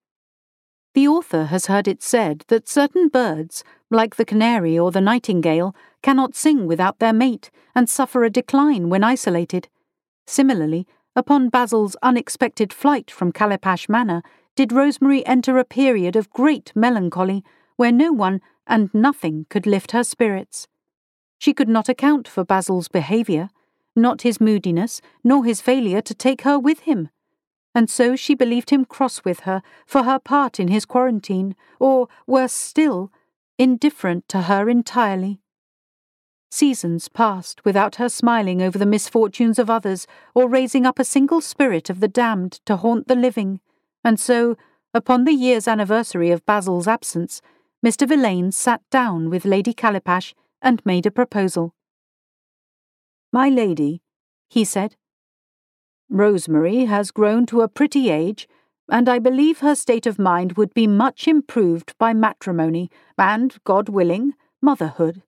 The 0.94 1.06
author 1.06 1.48
has 1.48 1.65
heard 1.65 1.86
it 1.86 2.01
said 2.01 2.46
that 2.48 2.70
certain 2.70 3.10
birds, 3.10 3.62
like 3.91 4.15
the 4.15 4.24
canary 4.24 4.79
or 4.79 4.94
the 4.94 5.01
nightingale, 5.01 5.75
cannot 6.01 6.34
sing 6.34 6.65
without 6.65 7.00
their 7.00 7.12
mate 7.12 7.51
and 7.75 7.89
suffer 7.89 8.24
a 8.24 8.29
decline 8.29 8.88
when 8.88 9.03
isolated. 9.03 9.68
Similarly, 10.25 10.88
upon 11.19 11.49
Basil's 11.49 11.97
unexpected 12.01 12.71
flight 12.71 13.11
from 13.11 13.33
Calipash 13.33 13.89
Manor, 13.89 14.23
did 14.55 14.71
Rosemary 14.71 15.25
enter 15.27 15.57
a 15.57 15.65
period 15.65 16.15
of 16.15 16.29
great 16.31 16.71
melancholy 16.75 17.43
where 17.75 17.91
no 17.91 18.13
one 18.13 18.39
and 18.65 18.89
nothing 18.93 19.45
could 19.49 19.67
lift 19.67 19.91
her 19.91 20.03
spirits. 20.03 20.67
She 21.38 21.53
could 21.53 21.67
not 21.67 21.89
account 21.89 22.27
for 22.27 22.45
Basil's 22.45 22.88
behaviour, 22.88 23.49
not 23.95 24.21
his 24.21 24.39
moodiness, 24.39 25.01
nor 25.21 25.43
his 25.43 25.61
failure 25.61 26.01
to 26.01 26.13
take 26.13 26.43
her 26.43 26.57
with 26.57 26.81
him. 26.81 27.09
And 27.75 27.89
so 27.89 28.15
she 28.15 28.33
believed 28.33 28.69
him 28.69 28.85
cross 28.85 29.25
with 29.25 29.41
her 29.41 29.61
for 29.85 30.03
her 30.03 30.19
part 30.19 30.57
in 30.57 30.69
his 30.69 30.85
quarantine, 30.85 31.55
or, 31.79 32.07
worse 32.25 32.53
still, 32.53 33.11
indifferent 33.57 34.29
to 34.29 34.43
her 34.43 34.69
entirely. 34.69 35.41
Seasons 36.50 37.08
passed 37.10 37.63
without 37.63 37.96
her 37.96 38.10
smiling 38.10 38.62
over 38.62 38.77
the 38.77 38.86
misfortunes 38.86 39.60
of 39.60 39.70
others, 39.70 40.08
or 40.34 40.50
raising 40.50 40.86
up 40.86 40.98
a 40.98 41.03
single 41.03 41.41
spirit 41.41 41.89
of 41.89 42.00
the 42.00 42.08
damned 42.08 42.53
to 42.65 42.77
haunt 42.77 43.08
the 43.08 43.15
living, 43.15 43.60
and 44.03 44.20
so, 44.20 44.58
upon 44.94 45.25
the 45.25 45.34
year's 45.34 45.68
anniversary 45.68 46.32
of 46.32 46.46
Basil's 46.46 46.88
absence, 46.88 47.41
Mr. 47.86 48.08
Villain 48.08 48.51
sat 48.51 48.82
down 48.89 49.29
with 49.29 49.46
Lady 49.46 49.74
Calipash 49.74 50.34
and 50.62 50.86
made 50.86 51.06
a 51.06 51.12
proposal. 51.12 51.75
My 53.32 53.48
lady, 53.48 54.01
he 54.50 54.65
said, 54.65 54.96
Rosemary 56.10 56.86
has 56.86 57.12
grown 57.12 57.46
to 57.46 57.62
a 57.62 57.68
pretty 57.68 58.10
age, 58.10 58.48
and 58.89 59.08
I 59.08 59.20
believe 59.20 59.60
her 59.60 59.75
state 59.75 60.08
of 60.08 60.18
mind 60.18 60.53
would 60.53 60.74
be 60.74 60.88
much 60.88 61.27
improved 61.27 61.94
by 62.00 62.13
matrimony 62.13 62.89
and, 63.20 63.56
God 63.63 63.88
willing, 63.88 64.34
motherhood. 64.62 65.22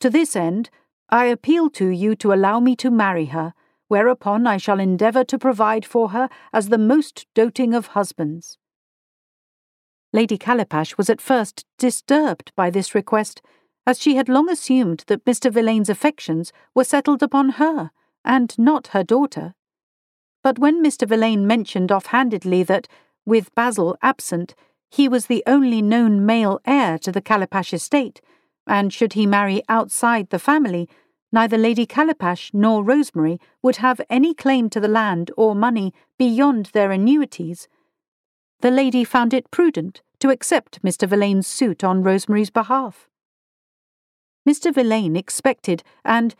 To 0.00 0.10
this 0.10 0.36
end, 0.36 0.70
I 1.08 1.26
appeal 1.26 1.70
to 1.70 1.88
you 1.88 2.16
to 2.16 2.32
allow 2.32 2.60
me 2.60 2.76
to 2.76 2.90
marry 2.90 3.26
her, 3.26 3.54
whereupon 3.88 4.46
I 4.46 4.56
shall 4.56 4.80
endeavour 4.80 5.24
to 5.24 5.38
provide 5.38 5.86
for 5.86 6.10
her 6.10 6.28
as 6.52 6.68
the 6.68 6.78
most 6.78 7.26
doting 7.34 7.72
of 7.74 7.88
husbands. 7.88 8.58
Lady 10.12 10.38
Calipash 10.38 10.96
was 10.96 11.08
at 11.08 11.20
first 11.20 11.64
disturbed 11.78 12.52
by 12.56 12.70
this 12.70 12.94
request, 12.94 13.42
as 13.86 14.00
she 14.00 14.16
had 14.16 14.28
long 14.28 14.50
assumed 14.50 15.04
that 15.06 15.24
Mr. 15.24 15.52
Villain's 15.52 15.88
affections 15.88 16.52
were 16.74 16.84
settled 16.84 17.22
upon 17.22 17.50
her, 17.50 17.90
and 18.24 18.58
not 18.58 18.88
her 18.88 19.04
daughter. 19.04 19.54
But 20.42 20.58
when 20.58 20.82
Mr. 20.82 21.08
Villain 21.08 21.46
mentioned 21.46 21.92
offhandedly 21.92 22.62
that, 22.64 22.88
with 23.24 23.54
Basil 23.54 23.96
absent, 24.02 24.54
he 24.90 25.08
was 25.08 25.26
the 25.26 25.42
only 25.46 25.82
known 25.82 26.24
male 26.24 26.60
heir 26.64 26.98
to 26.98 27.12
the 27.12 27.22
Calipash 27.22 27.72
estate, 27.72 28.20
and 28.66 28.92
should 28.92 29.12
he 29.12 29.26
marry 29.26 29.62
outside 29.68 30.30
the 30.30 30.38
family, 30.38 30.88
neither 31.32 31.58
Lady 31.58 31.86
Calipash 31.86 32.52
nor 32.52 32.82
Rosemary 32.82 33.40
would 33.62 33.76
have 33.76 34.00
any 34.08 34.34
claim 34.34 34.70
to 34.70 34.80
the 34.80 34.88
land 34.88 35.30
or 35.36 35.54
money 35.54 35.92
beyond 36.18 36.66
their 36.66 36.90
annuities, 36.90 37.68
the 38.60 38.70
lady 38.70 39.04
found 39.04 39.34
it 39.34 39.50
prudent 39.50 40.02
to 40.18 40.30
accept 40.30 40.82
Mr. 40.82 41.06
Villain's 41.06 41.46
suit 41.46 41.84
on 41.84 42.02
Rosemary's 42.02 42.50
behalf. 42.50 43.08
Mr. 44.48 44.72
Villain 44.72 45.16
expected, 45.16 45.82
and, 46.04 46.34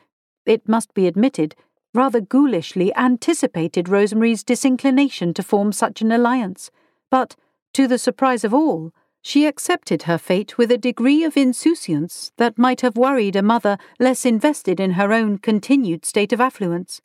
it 0.47 0.69
must 0.69 0.95
be 0.95 1.07
admitted, 1.07 1.55
rather 1.93 2.21
ghoulishly 2.21 2.95
anticipated 2.95 3.89
Rosemary's 3.89 4.45
disinclination 4.45 5.35
to 5.35 5.43
form 5.43 5.73
such 5.73 6.01
an 6.01 6.13
alliance, 6.13 6.71
but, 7.11 7.37
to 7.75 7.87
the 7.87 7.99
surprise 7.99 8.45
of 8.45 8.55
all, 8.55 8.93
she 9.27 9.45
accepted 9.45 10.05
her 10.05 10.19
fate 10.19 10.57
with 10.57 10.71
a 10.71 10.79
degree 10.79 11.25
of 11.25 11.37
insouciance 11.37 12.31
that 12.37 12.57
might 12.57 12.81
have 12.81 12.97
worried 12.97 13.35
a 13.35 13.43
mother 13.43 13.77
less 13.99 14.25
invested 14.25 14.79
in 14.79 14.93
her 14.93 15.13
own 15.13 15.37
continued 15.37 16.05
state 16.05 16.33
of 16.33 16.41
affluence. 16.41 17.01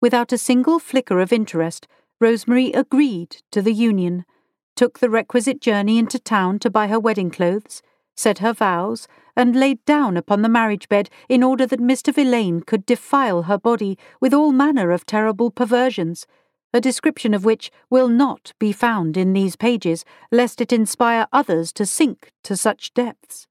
Without 0.00 0.32
a 0.32 0.38
single 0.38 0.78
flicker 0.78 1.20
of 1.20 1.34
interest, 1.34 1.86
Rosemary 2.18 2.72
agreed 2.72 3.42
to 3.50 3.60
the 3.60 3.74
union, 3.74 4.24
took 4.74 5.00
the 5.00 5.10
requisite 5.10 5.60
journey 5.60 5.98
into 5.98 6.18
town 6.18 6.58
to 6.58 6.70
buy 6.70 6.88
her 6.88 6.98
wedding 6.98 7.30
clothes, 7.30 7.82
said 8.16 8.38
her 8.38 8.54
vows, 8.54 9.06
and 9.36 9.54
laid 9.54 9.84
down 9.84 10.16
upon 10.16 10.40
the 10.40 10.48
marriage 10.48 10.88
bed 10.88 11.10
in 11.28 11.42
order 11.42 11.66
that 11.66 11.78
Mr. 11.78 12.10
Villain 12.10 12.62
could 12.62 12.86
defile 12.86 13.42
her 13.42 13.58
body 13.58 13.98
with 14.18 14.32
all 14.32 14.50
manner 14.50 14.90
of 14.90 15.04
terrible 15.04 15.50
perversions, 15.50 16.26
a 16.74 16.80
description 16.80 17.32
of 17.32 17.44
which 17.44 17.70
will 17.88 18.08
not 18.08 18.52
be 18.58 18.72
found 18.72 19.16
in 19.16 19.32
these 19.32 19.54
pages, 19.56 20.04
lest 20.32 20.60
it 20.60 20.72
inspire 20.72 21.28
others 21.32 21.72
to 21.72 21.86
sink 21.86 22.32
to 22.42 22.56
such 22.56 22.92
depths. 22.92 23.46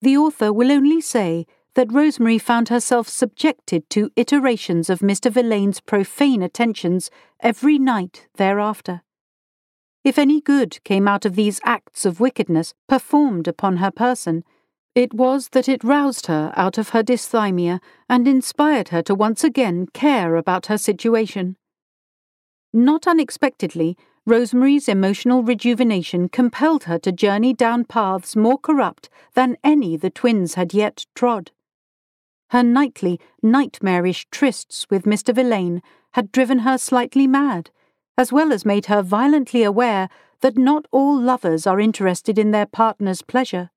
The 0.00 0.16
author 0.16 0.52
will 0.52 0.72
only 0.72 1.00
say 1.00 1.44
that 1.74 1.92
Rosemary 1.92 2.38
found 2.38 2.68
herself 2.68 3.08
subjected 3.08 3.88
to 3.90 4.10
iterations 4.16 4.88
of 4.88 5.00
Mr. 5.00 5.30
Villain's 5.30 5.80
profane 5.80 6.42
attentions 6.42 7.10
every 7.40 7.78
night 7.78 8.28
thereafter. 8.36 9.02
If 10.02 10.18
any 10.18 10.40
good 10.40 10.82
came 10.84 11.06
out 11.06 11.26
of 11.26 11.34
these 11.34 11.60
acts 11.64 12.06
of 12.06 12.20
wickedness 12.20 12.74
performed 12.88 13.46
upon 13.46 13.76
her 13.78 13.90
person, 13.90 14.44
it 14.94 15.12
was 15.12 15.50
that 15.50 15.68
it 15.68 15.84
roused 15.84 16.26
her 16.26 16.52
out 16.56 16.78
of 16.78 16.90
her 16.90 17.02
dysthymia 17.02 17.80
and 18.08 18.26
inspired 18.26 18.88
her 18.88 19.02
to 19.02 19.14
once 19.14 19.44
again 19.44 19.86
care 19.92 20.36
about 20.36 20.66
her 20.66 20.78
situation. 20.78 21.56
Not 22.72 23.06
unexpectedly, 23.06 23.96
Rosemary's 24.26 24.88
emotional 24.88 25.42
rejuvenation 25.42 26.28
compelled 26.28 26.84
her 26.84 26.98
to 27.00 27.10
journey 27.10 27.52
down 27.52 27.84
paths 27.84 28.36
more 28.36 28.58
corrupt 28.58 29.08
than 29.34 29.56
any 29.64 29.96
the 29.96 30.10
twins 30.10 30.54
had 30.54 30.72
yet 30.72 31.06
trod. 31.14 31.50
Her 32.50 32.62
nightly, 32.62 33.18
nightmarish 33.42 34.26
trysts 34.30 34.86
with 34.90 35.04
Mr. 35.04 35.34
Villain 35.34 35.82
had 36.12 36.30
driven 36.30 36.60
her 36.60 36.78
slightly 36.78 37.26
mad, 37.26 37.70
as 38.16 38.32
well 38.32 38.52
as 38.52 38.64
made 38.64 38.86
her 38.86 39.02
violently 39.02 39.62
aware 39.62 40.08
that 40.40 40.56
not 40.56 40.86
all 40.90 41.18
lovers 41.18 41.66
are 41.66 41.80
interested 41.80 42.38
in 42.38 42.50
their 42.50 42.66
partner's 42.66 43.22
pleasure 43.22 43.70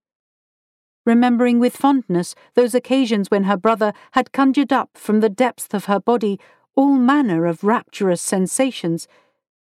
remembering 1.06 1.60
with 1.60 1.76
fondness 1.76 2.36
those 2.56 2.74
occasions 2.74 3.30
when 3.30 3.44
her 3.44 3.58
brother 3.58 3.94
had 4.12 4.32
conjured 4.32 4.72
up 4.72 4.92
from 4.94 5.20
the 5.20 5.30
depths 5.30 5.68
of 5.74 5.86
her 5.86 6.00
body 6.00 6.40
all 6.76 6.94
manner 6.94 7.46
of 7.46 7.64
rapturous 7.64 8.22
sensations. 8.22 9.08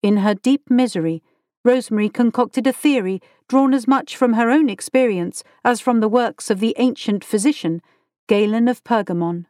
In 0.03 0.19
her 0.19 0.35
deep 0.35 0.69
misery, 0.71 1.23
Rosemary 1.65 2.09
concocted 2.09 2.67
a 2.67 2.73
theory 2.73 3.21
drawn 3.49 3.75
as 3.75 3.89
much 3.89 4.17
from 4.17 4.35
her 4.35 4.51
own 4.51 4.69
experience 4.69 5.43
as 5.65 5.81
from 5.81 6.01
the 6.01 6.09
works 6.09 6.51
of 6.51 6.61
the 6.61 6.75
ancient 6.79 7.25
physician, 7.25 7.83
Galen 8.29 8.69
of 8.69 8.83
Pergamon. 8.85 9.47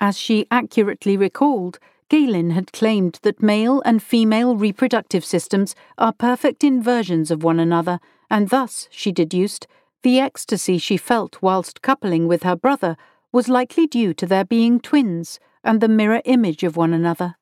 As 0.00 0.18
she 0.18 0.46
accurately 0.50 1.16
recalled, 1.16 1.78
Galen 2.08 2.50
had 2.50 2.72
claimed 2.72 3.18
that 3.22 3.42
male 3.42 3.80
and 3.84 4.02
female 4.02 4.56
reproductive 4.56 5.24
systems 5.24 5.74
are 5.96 6.12
perfect 6.12 6.62
inversions 6.62 7.30
of 7.30 7.42
one 7.42 7.58
another, 7.58 7.98
and 8.30 8.50
thus, 8.50 8.88
she 8.90 9.12
deduced, 9.12 9.66
the 10.02 10.20
ecstasy 10.20 10.76
she 10.76 10.96
felt 10.96 11.40
whilst 11.40 11.80
coupling 11.80 12.28
with 12.28 12.42
her 12.42 12.56
brother 12.56 12.96
was 13.32 13.48
likely 13.48 13.86
due 13.86 14.12
to 14.14 14.26
their 14.26 14.44
being 14.44 14.78
twins 14.78 15.40
and 15.64 15.80
the 15.80 15.88
mirror 15.88 16.22
image 16.24 16.62
of 16.62 16.76
one 16.76 16.92
another. 16.92 17.36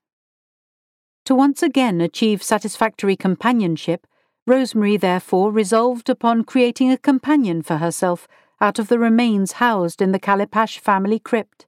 To 1.26 1.34
once 1.34 1.62
again 1.62 2.00
achieve 2.00 2.42
satisfactory 2.42 3.16
companionship, 3.16 4.06
Rosemary 4.46 4.96
therefore 4.96 5.52
resolved 5.52 6.08
upon 6.08 6.44
creating 6.44 6.90
a 6.90 6.98
companion 6.98 7.62
for 7.62 7.76
herself 7.76 8.26
out 8.60 8.78
of 8.78 8.88
the 8.88 8.98
remains 8.98 9.52
housed 9.52 10.00
in 10.00 10.12
the 10.12 10.18
Calipash 10.18 10.78
family 10.78 11.18
crypt. 11.18 11.66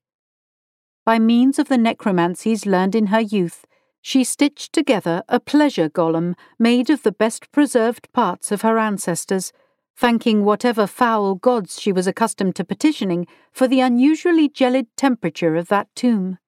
By 1.04 1.18
means 1.18 1.58
of 1.58 1.68
the 1.68 1.76
necromancies 1.76 2.66
learned 2.66 2.94
in 2.94 3.08
her 3.08 3.20
youth, 3.20 3.66
she 4.00 4.25
stitched 4.25 4.73
together 4.73 5.23
a 5.28 5.40
pleasure 5.40 5.88
golem 5.88 6.34
made 6.58 6.90
of 6.90 7.02
the 7.02 7.12
best 7.12 7.50
preserved 7.52 8.12
parts 8.12 8.52
of 8.52 8.62
her 8.62 8.78
ancestors, 8.78 9.52
thanking 9.96 10.44
whatever 10.44 10.87
foul 10.87 11.34
gods 11.34 11.80
she 11.80 11.92
was 11.92 12.06
accustomed 12.06 12.56
to 12.56 12.64
petitioning 12.64 13.26
for 13.52 13.68
the 13.68 13.80
unusually 13.80 14.49
gelid 14.49 14.87
temperature 14.96 15.56
of 15.56 15.68
that 15.68 15.88
tomb. 15.94 16.38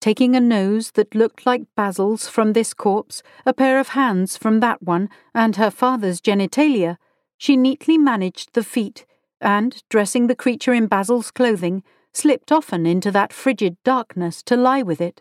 Taking 0.00 0.34
a 0.34 0.40
nose 0.40 0.92
that 0.92 1.14
looked 1.14 1.44
like 1.44 1.74
Basil's 1.76 2.26
from 2.26 2.54
this 2.54 2.72
corpse, 2.72 3.22
a 3.44 3.52
pair 3.52 3.78
of 3.78 3.90
hands 3.90 4.38
from 4.38 4.60
that 4.60 4.82
one, 4.82 5.10
and 5.34 5.56
her 5.56 5.70
father's 5.70 6.22
genitalia, 6.22 6.96
she 7.36 7.54
neatly 7.54 7.98
managed 7.98 8.54
the 8.54 8.64
feet, 8.64 9.04
and, 9.42 9.82
dressing 9.90 10.26
the 10.26 10.34
creature 10.34 10.72
in 10.72 10.86
Basil's 10.86 11.30
clothing, 11.30 11.82
slipped 12.14 12.50
often 12.50 12.86
into 12.86 13.10
that 13.10 13.32
frigid 13.32 13.76
darkness 13.84 14.42
to 14.44 14.56
lie 14.56 14.82
with 14.82 15.02
it. 15.02 15.20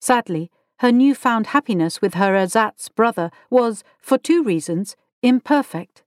Sadly, 0.00 0.50
her 0.78 0.90
new-found 0.90 1.48
happiness 1.48 2.02
with 2.02 2.14
her 2.14 2.34
ersatz 2.36 2.88
brother 2.88 3.30
was, 3.48 3.84
for 4.00 4.18
two 4.18 4.42
reasons, 4.42 4.96
imperfect. 5.22 6.02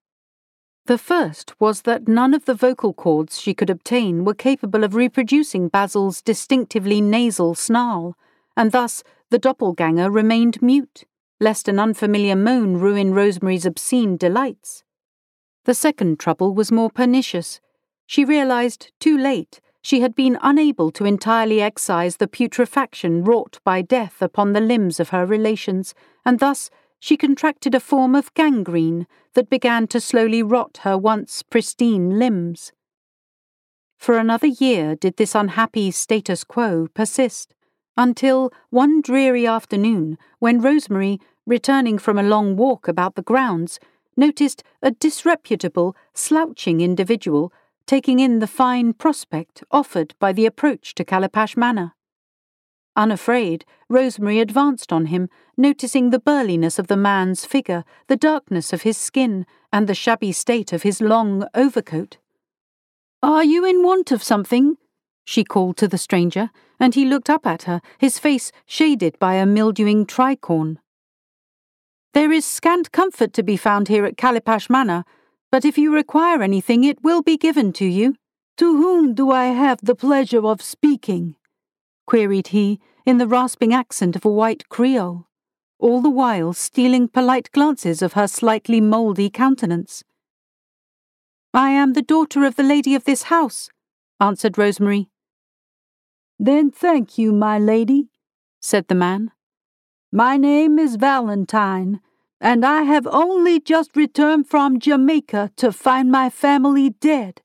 The 0.87 0.97
first 0.97 1.53
was 1.59 1.81
that 1.81 2.07
none 2.07 2.33
of 2.33 2.45
the 2.45 2.53
vocal 2.53 2.93
cords 2.93 3.41
she 3.41 3.53
could 3.53 3.69
obtain 3.69 4.23
were 4.23 4.33
capable 4.33 4.85
of 4.85 4.95
reproducing 4.95 5.67
Basil's 5.67 6.21
distinctively 6.21 7.01
nasal 7.01 7.55
snarl, 7.55 8.15
and 8.55 8.71
thus 8.71 9.03
the 9.29 9.37
doppelganger 9.37 10.09
remained 10.09 10.61
mute, 10.61 11.03
lest 11.41 11.67
an 11.67 11.77
unfamiliar 11.77 12.37
moan 12.37 12.77
ruin 12.77 13.13
Rosemary's 13.13 13.65
obscene 13.65 14.15
delights. 14.15 14.85
The 15.65 15.73
second 15.73 16.21
trouble 16.21 16.55
was 16.55 16.71
more 16.71 16.89
pernicious. 16.89 17.59
She 18.05 18.23
realized, 18.23 18.93
too 19.01 19.17
late, 19.17 19.59
she 19.81 19.99
had 19.99 20.15
been 20.15 20.39
unable 20.41 20.91
to 20.91 21.03
entirely 21.03 21.61
excise 21.61 22.15
the 22.15 22.29
putrefaction 22.29 23.25
wrought 23.25 23.59
by 23.65 23.81
death 23.81 24.21
upon 24.21 24.53
the 24.53 24.61
limbs 24.61 25.01
of 25.01 25.09
her 25.09 25.25
relations, 25.25 25.93
and 26.23 26.39
thus 26.39 26.69
she 26.99 27.17
contracted 27.17 27.75
a 27.75 27.79
form 27.79 28.15
of 28.15 28.33
gangrene 28.33 29.07
that 29.33 29.49
began 29.49 29.87
to 29.87 30.01
slowly 30.01 30.41
rot 30.41 30.79
her 30.83 30.97
once 30.97 31.43
pristine 31.43 32.17
limbs. 32.17 32.71
For 33.97 34.17
another 34.17 34.47
year 34.47 34.95
did 34.95 35.17
this 35.17 35.35
unhappy 35.35 35.91
status 35.91 36.43
quo 36.43 36.87
persist, 36.93 37.53
until 37.95 38.51
one 38.69 39.01
dreary 39.01 39.47
afternoon, 39.47 40.17
when 40.39 40.61
Rosemary, 40.61 41.19
returning 41.45 41.97
from 41.97 42.17
a 42.17 42.23
long 42.23 42.55
walk 42.55 42.87
about 42.87 43.15
the 43.15 43.21
grounds, 43.23 43.79
noticed 44.15 44.63
a 44.81 44.91
disreputable, 44.91 45.95
slouching 46.13 46.81
individual 46.81 47.51
taking 47.87 48.19
in 48.19 48.39
the 48.39 48.47
fine 48.47 48.91
prospect 48.91 49.63
offered 49.71 50.13
by 50.19 50.33
the 50.33 50.45
approach 50.45 50.93
to 50.93 51.05
Calipash 51.05 51.55
Manor. 51.55 51.93
Unafraid, 52.97 53.63
Rosemary 53.89 54.39
advanced 54.39 54.91
on 54.91 55.05
him, 55.05 55.29
noticing 55.55 56.09
the 56.09 56.19
burliness 56.19 56.79
of 56.79 56.87
the 56.87 56.97
man's 56.97 57.45
figure, 57.45 57.85
the 58.07 58.17
darkness 58.17 58.73
of 58.73 58.81
his 58.81 58.97
skin, 58.97 59.45
and 59.71 59.87
the 59.87 59.93
shabby 59.93 60.31
state 60.31 60.73
of 60.73 60.81
his 60.81 60.99
long 60.99 61.47
overcoat. 61.53 62.17
Are 63.21 63.43
you 63.43 63.63
in 63.63 63.83
want 63.83 64.11
of 64.11 64.23
something? 64.23 64.77
she 65.23 65.43
called 65.43 65.77
to 65.77 65.87
the 65.87 65.97
stranger, 65.97 66.49
and 66.79 66.95
he 66.95 67.05
looked 67.05 67.29
up 67.29 67.45
at 67.45 67.63
her, 67.63 67.81
his 67.99 68.17
face 68.17 68.51
shaded 68.65 69.19
by 69.19 69.35
a 69.35 69.45
mildewing 69.45 70.05
tricorn. 70.05 70.77
There 72.13 72.31
is 72.31 72.45
scant 72.45 72.91
comfort 72.91 73.31
to 73.33 73.43
be 73.43 73.57
found 73.57 73.89
here 73.89 74.05
at 74.05 74.17
Calipash 74.17 74.71
Manor, 74.71 75.03
but 75.51 75.65
if 75.65 75.77
you 75.77 75.93
require 75.93 76.41
anything, 76.41 76.83
it 76.83 77.03
will 77.03 77.21
be 77.21 77.37
given 77.37 77.73
to 77.73 77.85
you. 77.85 78.15
To 78.57 78.75
whom 78.75 79.13
do 79.13 79.29
I 79.29 79.45
have 79.47 79.79
the 79.83 79.93
pleasure 79.93 80.43
of 80.47 80.63
speaking? 80.63 81.35
queried 82.07 82.47
he, 82.47 82.79
in 83.07 83.19
the 83.19 83.25
rasping 83.25 83.73
accent 83.73 84.17
of 84.17 84.25
a 84.25 84.29
white 84.29 84.67
Creole, 84.67 85.29
all 85.79 86.01
the 86.01 86.09
while 86.09 86.51
stealing 86.51 87.07
polite 87.07 87.49
glances 87.53 88.01
of 88.01 88.13
her 88.13 88.27
slightly 88.27 88.81
mouldy 88.81 89.29
countenance. 89.29 90.03
I 91.53 91.69
am 91.69 91.93
the 91.93 92.01
daughter 92.01 92.43
of 92.43 92.57
the 92.57 92.63
lady 92.63 92.95
of 92.95 93.05
this 93.05 93.23
house, 93.23 93.69
answered 94.19 94.57
Rosemary. 94.57 95.07
Then 96.37 96.69
thank 96.69 97.17
you, 97.17 97.31
my 97.31 97.57
lady, 97.57 98.09
said 98.59 98.89
the 98.89 98.95
man. 98.95 99.31
My 100.11 100.35
name 100.35 100.77
is 100.77 100.97
Valentine, 100.97 102.01
and 102.41 102.65
I 102.65 102.81
have 102.81 103.07
only 103.07 103.61
just 103.61 103.95
returned 103.95 104.49
from 104.49 104.81
Jamaica 104.81 105.51
to 105.55 105.71
find 105.71 106.11
my 106.11 106.29
family 106.29 106.89
dead 106.89 107.41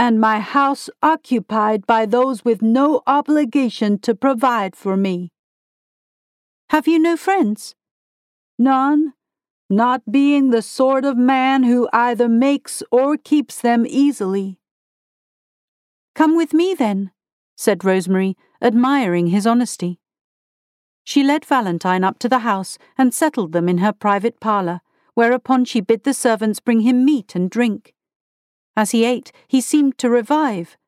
and 0.00 0.18
my 0.18 0.40
house 0.40 0.88
occupied 1.02 1.86
by 1.86 2.06
those 2.06 2.42
with 2.42 2.62
no 2.62 3.02
obligation 3.06 3.98
to 3.98 4.14
provide 4.14 4.74
for 4.74 4.96
me. 4.96 5.30
Have 6.70 6.88
you 6.88 6.98
no 6.98 7.18
friends? 7.18 7.74
None, 8.58 9.12
not 9.68 10.10
being 10.10 10.48
the 10.48 10.62
sort 10.62 11.04
of 11.04 11.18
man 11.18 11.64
who 11.64 11.86
either 11.92 12.30
makes 12.30 12.82
or 12.90 13.18
keeps 13.18 13.60
them 13.60 13.84
easily. 13.86 14.58
Come 16.14 16.34
with 16.34 16.54
me, 16.54 16.72
then, 16.72 17.10
said 17.54 17.84
Rosemary, 17.84 18.38
admiring 18.62 19.26
his 19.26 19.46
honesty. 19.46 20.00
She 21.04 21.22
led 21.22 21.44
Valentine 21.44 22.04
up 22.04 22.18
to 22.20 22.28
the 22.30 22.38
house 22.38 22.78
and 22.96 23.12
settled 23.12 23.52
them 23.52 23.68
in 23.68 23.78
her 23.78 23.92
private 23.92 24.40
parlour, 24.40 24.80
whereupon 25.12 25.66
she 25.66 25.82
bid 25.82 26.04
the 26.04 26.14
servants 26.14 26.58
bring 26.58 26.80
him 26.80 27.04
meat 27.04 27.34
and 27.34 27.50
drink. 27.50 27.92
As 28.80 28.92
he 28.92 29.04
ate, 29.04 29.30
he 29.46 29.60
seemed 29.60 29.98
to 29.98 30.08
revive. 30.08 30.78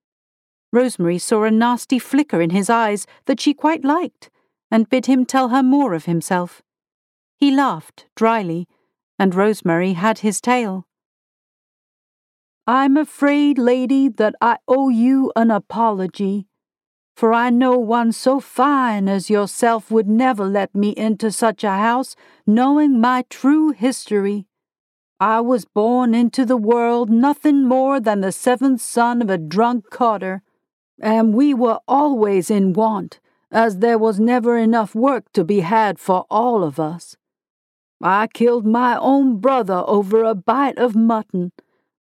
Rosemary 0.73 1.19
saw 1.19 1.45
a 1.45 1.51
nasty 1.51 1.99
flicker 1.99 2.41
in 2.41 2.49
his 2.49 2.71
eyes 2.71 3.07
that 3.27 3.39
she 3.39 3.53
quite 3.53 3.85
liked, 3.85 4.31
and 4.71 4.89
bid 4.89 5.05
him 5.05 5.27
tell 5.27 5.51
her 5.51 5.63
more 5.63 5.93
of 5.93 6.07
himself. 6.07 6.63
He 7.37 7.51
laughed 7.51 8.07
dryly, 8.17 8.67
and 9.19 9.35
Rosemary 9.35 9.93
had 9.93 10.21
his 10.21 10.41
tale. 10.41 10.87
I'm 12.67 12.97
afraid, 12.97 13.59
lady, 13.59 14.09
that 14.09 14.37
I 14.41 14.57
owe 14.67 14.89
you 14.89 15.31
an 15.37 15.51
apology, 15.51 16.47
for 17.15 17.35
I 17.35 17.51
know 17.51 17.77
one 17.77 18.13
so 18.13 18.41
fine 18.41 19.07
as 19.07 19.29
yourself 19.29 19.91
would 19.91 20.09
never 20.09 20.47
let 20.47 20.75
me 20.75 20.93
into 20.97 21.31
such 21.31 21.63
a 21.63 21.73
house, 21.73 22.17
knowing 22.47 22.99
my 22.99 23.27
true 23.29 23.73
history. 23.73 24.47
I 25.23 25.41
was 25.41 25.65
born 25.65 26.17
into 26.17 26.45
the 26.45 26.57
world 26.57 27.09
nothing 27.09 27.69
more 27.69 28.01
than 28.01 28.23
the 28.23 28.33
seventh 28.33 28.81
son 28.81 29.23
of 29.23 29.31
a 29.31 29.39
drunk 29.39 29.89
carter, 29.89 30.43
and 31.01 31.33
we 31.33 31.55
were 31.55 31.79
always 31.87 32.51
in 32.51 32.73
want, 32.73 33.21
as 33.49 33.79
there 33.79 33.99
was 33.99 34.19
never 34.19 34.57
enough 34.59 34.97
work 34.97 35.31
to 35.35 35.45
be 35.45 35.61
had 35.61 36.01
for 36.01 36.27
all 36.29 36.65
of 36.65 36.81
us. 36.81 37.17
I 38.03 38.27
killed 38.27 38.67
my 38.67 38.99
own 38.99 39.37
brother 39.39 39.85
over 39.87 40.25
a 40.25 40.35
bite 40.35 40.77
of 40.77 40.97
mutton, 40.97 41.53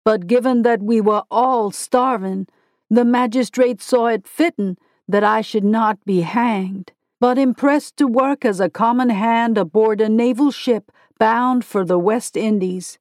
but 0.06 0.28
given 0.28 0.62
that 0.62 0.84
we 0.84 1.02
were 1.02 1.24
all 1.32 1.72
starving, 1.72 2.46
the 2.88 3.04
magistrate 3.04 3.82
saw 3.82 4.06
it 4.06 4.28
fitting 4.28 4.78
that 5.08 5.24
I 5.24 5.42
should 5.42 5.66
not 5.66 5.98
be 6.06 6.22
hanged, 6.22 6.92
but 7.20 7.40
impressed 7.40 7.98
to 7.98 8.06
work 8.06 8.46
as 8.46 8.60
a 8.60 8.70
common 8.70 9.10
hand 9.10 9.58
aboard 9.58 10.02
a 10.02 10.08
naval 10.08 10.52
ship 10.52 10.92
bound 11.18 11.66
for 11.66 11.84
the 11.84 11.98
West 11.98 12.38
Indies. 12.38 13.00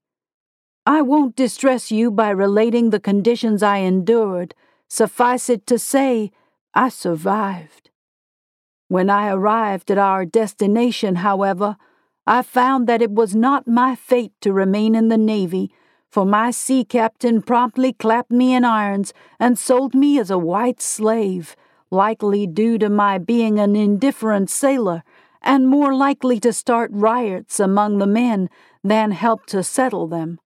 I 0.88 1.02
won't 1.02 1.34
distress 1.34 1.90
you 1.90 2.12
by 2.12 2.30
relating 2.30 2.90
the 2.90 3.00
conditions 3.00 3.60
I 3.60 3.78
endured. 3.78 4.54
Suffice 4.88 5.50
it 5.50 5.66
to 5.66 5.80
say, 5.80 6.30
I 6.74 6.90
survived. 6.90 7.90
When 8.86 9.10
I 9.10 9.28
arrived 9.32 9.90
at 9.90 9.98
our 9.98 10.24
destination, 10.24 11.16
however, 11.16 11.76
I 12.24 12.42
found 12.42 12.86
that 12.86 13.02
it 13.02 13.10
was 13.10 13.34
not 13.34 13.66
my 13.66 13.96
fate 13.96 14.32
to 14.42 14.52
remain 14.52 14.94
in 14.94 15.08
the 15.08 15.18
Navy, 15.18 15.72
for 16.08 16.24
my 16.24 16.52
sea 16.52 16.84
captain 16.84 17.42
promptly 17.42 17.92
clapped 17.92 18.30
me 18.30 18.54
in 18.54 18.64
irons 18.64 19.12
and 19.40 19.58
sold 19.58 19.92
me 19.92 20.20
as 20.20 20.30
a 20.30 20.38
white 20.38 20.80
slave, 20.80 21.56
likely 21.90 22.46
due 22.46 22.78
to 22.78 22.88
my 22.88 23.18
being 23.18 23.58
an 23.58 23.74
indifferent 23.74 24.50
sailor 24.50 25.02
and 25.42 25.66
more 25.66 25.92
likely 25.92 26.38
to 26.40 26.52
start 26.52 26.90
riots 26.92 27.58
among 27.58 27.98
the 27.98 28.06
men 28.06 28.48
than 28.84 29.10
help 29.10 29.46
to 29.46 29.64
settle 29.64 30.06
them. 30.06 30.38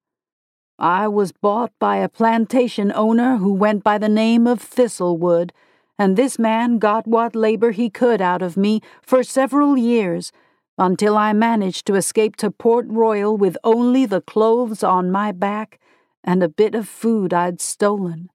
I 0.80 1.08
was 1.08 1.30
bought 1.30 1.72
by 1.78 1.96
a 1.98 2.08
plantation 2.08 2.90
owner 2.94 3.36
who 3.36 3.52
went 3.52 3.84
by 3.84 3.98
the 3.98 4.08
name 4.08 4.46
of 4.46 4.62
Thistlewood, 4.62 5.50
and 5.98 6.16
this 6.16 6.38
man 6.38 6.78
got 6.78 7.06
what 7.06 7.36
labor 7.36 7.72
he 7.72 7.90
could 7.90 8.22
out 8.22 8.40
of 8.40 8.56
me 8.56 8.80
for 9.02 9.22
several 9.22 9.76
years, 9.76 10.32
until 10.78 11.18
I 11.18 11.34
managed 11.34 11.86
to 11.88 11.96
escape 11.96 12.36
to 12.36 12.50
Port 12.50 12.86
Royal 12.88 13.36
with 13.36 13.58
only 13.62 14.06
the 14.06 14.22
clothes 14.22 14.82
on 14.82 15.12
my 15.12 15.32
back 15.32 15.78
and 16.24 16.42
a 16.42 16.48
bit 16.48 16.74
of 16.74 16.88
food 16.88 17.34
I'd 17.34 17.60
stolen. 17.60 18.30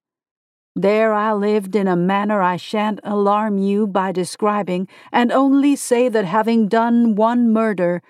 There 0.76 1.14
I 1.14 1.34
lived 1.34 1.76
in 1.76 1.88
a 1.88 1.96
manner 1.96 2.44
I 2.44 2.58
shan't 2.58 3.00
alarm 3.04 3.58
you 3.58 3.88
by 3.88 4.12
describing, 4.12 4.88
and 5.12 5.32
only 5.32 5.76
say 5.76 6.10
that 6.10 6.26
having 6.26 6.68
done 6.68 7.16
one 7.16 7.52
murder, 7.52 8.04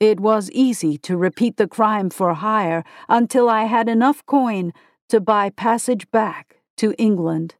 it 0.00 0.18
was 0.18 0.50
easy 0.52 0.96
to 0.98 1.16
repeat 1.16 1.58
the 1.58 1.68
crime 1.68 2.08
for 2.10 2.32
hire 2.34 2.82
until 3.08 3.48
I 3.50 3.64
had 3.64 3.88
enough 3.88 4.24
coin 4.24 4.72
to 5.10 5.20
buy 5.20 5.50
passage 5.50 6.10
back 6.10 6.56
to 6.78 6.94
England. 6.98 7.56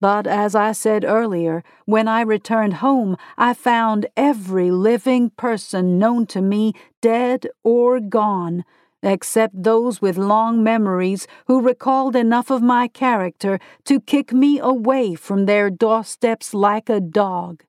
But 0.00 0.26
as 0.26 0.54
I 0.54 0.72
said 0.72 1.04
earlier, 1.04 1.62
when 1.86 2.08
I 2.08 2.20
returned 2.20 2.74
home, 2.74 3.16
I 3.38 3.54
found 3.54 4.06
every 4.16 4.70
living 4.70 5.30
person 5.30 5.98
known 5.98 6.26
to 6.26 6.42
me 6.42 6.74
dead 7.00 7.46
or 7.62 8.00
gone 8.00 8.64
except 9.04 9.62
those 9.62 10.00
with 10.00 10.16
long 10.16 10.62
memories 10.62 11.26
who 11.46 11.60
recalled 11.60 12.16
enough 12.16 12.50
of 12.50 12.62
my 12.62 12.88
character 12.88 13.58
to 13.84 14.00
kick 14.00 14.32
me 14.32 14.58
away 14.58 15.14
from 15.14 15.44
their 15.44 15.70
doorsteps 15.70 16.54
like 16.54 16.88
a 16.88 17.00
dog. 17.00 17.62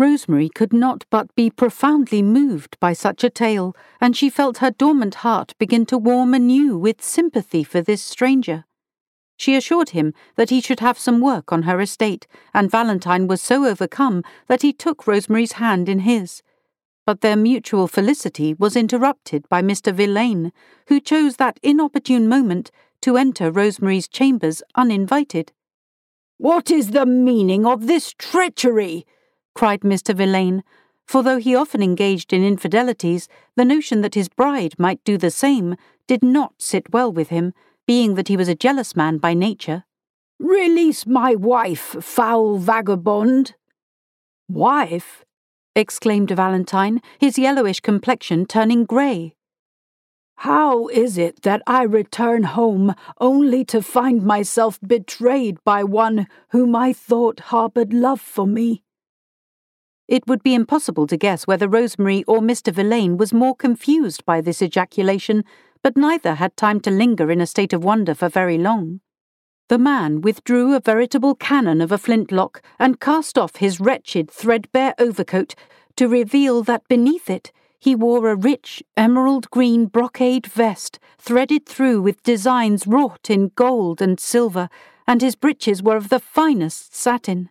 Rosemary 0.00 0.48
could 0.48 0.72
not 0.72 1.04
but 1.10 1.34
be 1.34 1.50
profoundly 1.50 2.22
moved 2.22 2.80
by 2.80 2.94
such 2.94 3.22
a 3.22 3.30
tale, 3.30 3.76
and 4.00 4.16
she 4.16 4.30
felt 4.30 4.58
her 4.58 4.70
dormant 4.70 5.16
heart 5.16 5.54
begin 5.58 5.84
to 5.86 5.98
warm 5.98 6.32
anew 6.32 6.76
with 6.78 7.02
sympathy 7.02 7.62
for 7.62 7.82
this 7.82 8.02
stranger. 8.02 8.64
She 9.36 9.54
assured 9.54 9.90
him 9.90 10.14
that 10.36 10.50
he 10.50 10.60
should 10.60 10.80
have 10.80 10.98
some 10.98 11.20
work 11.20 11.52
on 11.52 11.64
her 11.64 11.80
estate, 11.80 12.26
and 12.54 12.70
Valentine 12.70 13.26
was 13.26 13.40
so 13.42 13.66
overcome 13.66 14.24
that 14.48 14.62
he 14.62 14.72
took 14.72 15.06
Rosemary's 15.06 15.52
hand 15.52 15.88
in 15.88 16.00
his 16.00 16.42
but 17.10 17.22
their 17.22 17.34
mutual 17.34 17.88
felicity 17.88 18.54
was 18.54 18.76
interrupted 18.76 19.48
by 19.48 19.60
Mr. 19.60 19.92
Villain, 19.92 20.52
who 20.86 21.00
chose 21.00 21.38
that 21.38 21.58
inopportune 21.60 22.28
moment 22.28 22.70
to 23.00 23.16
enter 23.16 23.50
Rosemary's 23.50 24.06
chambers 24.06 24.62
uninvited. 24.76 25.50
What 26.38 26.70
is 26.70 26.92
the 26.92 27.06
meaning 27.06 27.66
of 27.66 27.88
this 27.88 28.14
treachery? 28.16 29.06
Cried 29.60 29.80
Mr. 29.82 30.14
Villain, 30.14 30.62
for 31.06 31.22
though 31.22 31.36
he 31.36 31.54
often 31.54 31.82
engaged 31.82 32.32
in 32.32 32.42
infidelities, 32.42 33.28
the 33.56 33.64
notion 33.66 34.00
that 34.00 34.14
his 34.14 34.26
bride 34.26 34.72
might 34.78 35.04
do 35.04 35.18
the 35.18 35.30
same 35.30 35.76
did 36.06 36.22
not 36.22 36.54
sit 36.56 36.94
well 36.94 37.12
with 37.12 37.28
him, 37.28 37.52
being 37.86 38.14
that 38.14 38.28
he 38.28 38.38
was 38.38 38.48
a 38.48 38.54
jealous 38.54 38.96
man 38.96 39.18
by 39.18 39.34
nature. 39.34 39.84
Release 40.38 41.06
my 41.06 41.34
wife, 41.34 41.94
foul 42.00 42.56
vagabond. 42.56 43.54
Wife? 44.48 45.26
exclaimed 45.76 46.30
Valentine, 46.30 47.02
his 47.18 47.36
yellowish 47.36 47.80
complexion 47.80 48.46
turning 48.46 48.86
grey. 48.86 49.34
How 50.36 50.88
is 50.88 51.18
it 51.18 51.42
that 51.42 51.60
I 51.66 51.82
return 51.82 52.44
home 52.44 52.94
only 53.20 53.66
to 53.66 53.82
find 53.82 54.22
myself 54.22 54.80
betrayed 54.80 55.62
by 55.64 55.84
one 55.84 56.28
whom 56.48 56.74
I 56.74 56.94
thought 56.94 57.50
harboured 57.52 57.92
love 57.92 58.22
for 58.22 58.46
me? 58.46 58.84
It 60.10 60.26
would 60.26 60.42
be 60.42 60.54
impossible 60.54 61.06
to 61.06 61.16
guess 61.16 61.46
whether 61.46 61.68
Rosemary 61.68 62.24
or 62.24 62.40
Mr. 62.40 62.72
Villain 62.72 63.16
was 63.16 63.32
more 63.32 63.54
confused 63.54 64.24
by 64.24 64.40
this 64.40 64.60
ejaculation, 64.60 65.44
but 65.84 65.96
neither 65.96 66.34
had 66.34 66.56
time 66.56 66.80
to 66.80 66.90
linger 66.90 67.30
in 67.30 67.40
a 67.40 67.46
state 67.46 67.72
of 67.72 67.84
wonder 67.84 68.12
for 68.16 68.28
very 68.28 68.58
long. 68.58 69.02
The 69.68 69.78
man 69.78 70.20
withdrew 70.20 70.74
a 70.74 70.80
veritable 70.80 71.36
cannon 71.36 71.80
of 71.80 71.92
a 71.92 71.96
flintlock 71.96 72.60
and 72.76 72.98
cast 72.98 73.38
off 73.38 73.56
his 73.56 73.78
wretched, 73.78 74.32
threadbare 74.32 74.96
overcoat 74.98 75.54
to 75.94 76.08
reveal 76.08 76.64
that 76.64 76.88
beneath 76.88 77.30
it 77.30 77.52
he 77.78 77.94
wore 77.94 78.28
a 78.28 78.34
rich, 78.34 78.82
emerald 78.96 79.48
green 79.50 79.86
brocade 79.86 80.44
vest 80.44 80.98
threaded 81.18 81.66
through 81.66 82.02
with 82.02 82.24
designs 82.24 82.84
wrought 82.84 83.30
in 83.30 83.52
gold 83.54 84.02
and 84.02 84.18
silver, 84.18 84.68
and 85.06 85.22
his 85.22 85.36
breeches 85.36 85.84
were 85.84 85.96
of 85.96 86.08
the 86.08 86.18
finest 86.18 86.96
satin. 86.96 87.48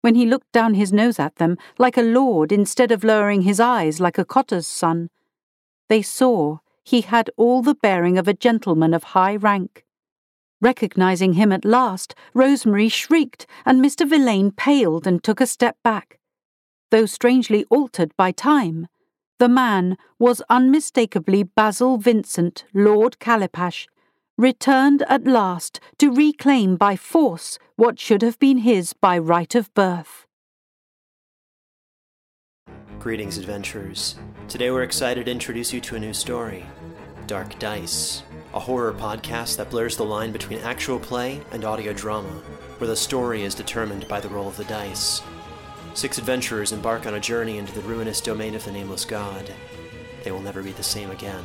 When 0.00 0.14
he 0.14 0.26
looked 0.26 0.52
down 0.52 0.74
his 0.74 0.92
nose 0.92 1.18
at 1.18 1.36
them, 1.36 1.56
like 1.78 1.96
a 1.96 2.02
lord 2.02 2.52
instead 2.52 2.92
of 2.92 3.04
lowering 3.04 3.42
his 3.42 3.58
eyes 3.58 4.00
like 4.00 4.18
a 4.18 4.24
cottar's 4.24 4.66
son, 4.66 5.10
they 5.88 6.02
saw 6.02 6.58
he 6.84 7.00
had 7.02 7.30
all 7.36 7.62
the 7.62 7.74
bearing 7.74 8.16
of 8.16 8.28
a 8.28 8.34
gentleman 8.34 8.94
of 8.94 9.04
high 9.04 9.36
rank. 9.36 9.84
Recognizing 10.60 11.34
him 11.34 11.52
at 11.52 11.64
last, 11.64 12.14
Rosemary 12.34 12.88
shrieked, 12.88 13.46
and 13.64 13.80
Mr. 13.80 14.08
Villain 14.08 14.50
paled 14.52 15.06
and 15.06 15.22
took 15.22 15.40
a 15.40 15.46
step 15.46 15.76
back. 15.84 16.18
Though 16.90 17.06
strangely 17.06 17.64
altered 17.70 18.16
by 18.16 18.32
time, 18.32 18.88
the 19.38 19.48
man 19.48 19.96
was 20.18 20.42
unmistakably 20.48 21.42
Basil 21.42 21.96
Vincent, 21.98 22.64
Lord 22.74 23.18
Calipash, 23.18 23.86
returned 24.38 25.02
at 25.08 25.26
last 25.26 25.80
to 25.98 26.14
reclaim 26.14 26.76
by 26.76 26.96
force 26.96 27.58
what 27.76 27.98
should 27.98 28.22
have 28.22 28.38
been 28.38 28.58
his 28.58 28.94
by 28.94 29.18
right 29.18 29.54
of 29.54 29.74
birth. 29.74 30.24
Greetings, 32.98 33.36
adventurers. 33.36 34.16
Today 34.48 34.70
we're 34.70 34.82
excited 34.82 35.26
to 35.26 35.32
introduce 35.32 35.72
you 35.72 35.80
to 35.82 35.96
a 35.96 36.00
new 36.00 36.14
story 36.14 36.64
Dark 37.26 37.58
Dice 37.58 38.22
a 38.54 38.60
horror 38.60 38.92
podcast 38.92 39.56
that 39.56 39.70
blurs 39.70 39.96
the 39.96 40.04
line 40.04 40.32
between 40.32 40.58
actual 40.60 40.98
play 40.98 41.40
and 41.52 41.64
audio 41.64 41.92
drama, 41.92 42.30
where 42.78 42.88
the 42.88 42.96
story 42.96 43.42
is 43.42 43.54
determined 43.54 44.08
by 44.08 44.20
the 44.20 44.28
roll 44.28 44.48
of 44.48 44.56
the 44.56 44.64
dice. 44.64 45.20
Six 45.94 46.18
adventurers 46.18 46.72
embark 46.72 47.06
on 47.06 47.14
a 47.14 47.20
journey 47.20 47.58
into 47.58 47.74
the 47.74 47.82
ruinous 47.82 48.20
domain 48.20 48.54
of 48.54 48.64
the 48.64 48.72
Nameless 48.72 49.04
God. 49.04 49.52
They 50.24 50.30
will 50.30 50.40
never 50.40 50.62
be 50.62 50.72
the 50.72 50.82
same 50.82 51.10
again. 51.10 51.44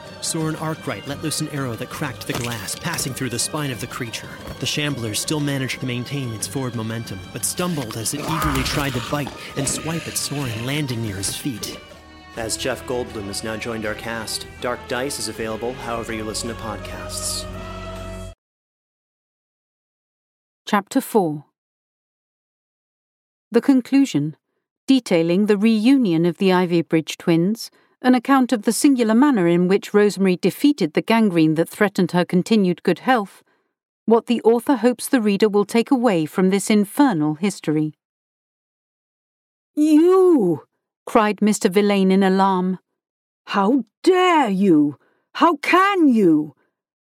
Soren 0.21 0.55
Arkwright 0.57 1.07
let 1.07 1.21
loose 1.21 1.41
an 1.41 1.49
arrow 1.49 1.75
that 1.75 1.89
cracked 1.89 2.27
the 2.27 2.33
glass, 2.33 2.75
passing 2.75 3.13
through 3.13 3.29
the 3.29 3.39
spine 3.39 3.71
of 3.71 3.81
the 3.81 3.87
creature. 3.87 4.29
The 4.59 4.65
shambler 4.65 5.13
still 5.13 5.39
managed 5.39 5.79
to 5.79 5.85
maintain 5.85 6.33
its 6.33 6.47
forward 6.47 6.75
momentum, 6.75 7.19
but 7.33 7.45
stumbled 7.45 7.97
as 7.97 8.13
it 8.13 8.21
eagerly 8.21 8.63
tried 8.63 8.93
to 8.93 9.01
bite 9.11 9.31
and 9.57 9.67
swipe 9.67 10.07
at 10.07 10.17
Soren, 10.17 10.65
landing 10.65 11.01
near 11.01 11.15
his 11.15 11.35
feet. 11.35 11.79
As 12.37 12.55
Jeff 12.55 12.85
Goldblum 12.85 13.25
has 13.25 13.43
now 13.43 13.57
joined 13.57 13.85
our 13.85 13.95
cast, 13.95 14.47
Dark 14.61 14.79
Dice 14.87 15.19
is 15.19 15.27
available 15.27 15.73
however 15.73 16.13
you 16.13 16.23
listen 16.23 16.49
to 16.49 16.55
podcasts. 16.55 17.45
Chapter 20.65 21.01
4 21.01 21.43
The 23.51 23.61
Conclusion 23.61 24.37
detailing 24.91 25.45
the 25.45 25.57
reunion 25.57 26.25
of 26.25 26.37
the 26.37 26.49
Ivybridge 26.49 27.17
twins, 27.17 27.71
an 28.01 28.15
account 28.15 28.51
of 28.51 28.63
the 28.63 28.73
singular 28.73 29.13
manner 29.13 29.47
in 29.47 29.67
which 29.67 29.93
Rosemary 29.93 30.35
defeated 30.35 30.93
the 30.93 31.01
gangrene 31.01 31.55
that 31.55 31.69
threatened 31.69 32.11
her 32.11 32.25
continued 32.25 32.83
good 32.83 32.99
health, 32.99 33.43
what 34.05 34.25
the 34.25 34.41
author 34.41 34.77
hopes 34.77 35.07
the 35.07 35.21
reader 35.21 35.47
will 35.47 35.65
take 35.65 35.91
away 35.91 36.25
from 36.25 36.49
this 36.49 36.69
infernal 36.69 37.35
history. 37.35 37.93
You! 39.75 40.63
cried 41.05 41.37
Mr. 41.37 41.69
Villain 41.69 42.11
in 42.11 42.23
alarm. 42.23 42.79
How 43.47 43.83
dare 44.03 44.49
you! 44.49 44.97
How 45.35 45.55
can 45.57 46.07
you! 46.07 46.55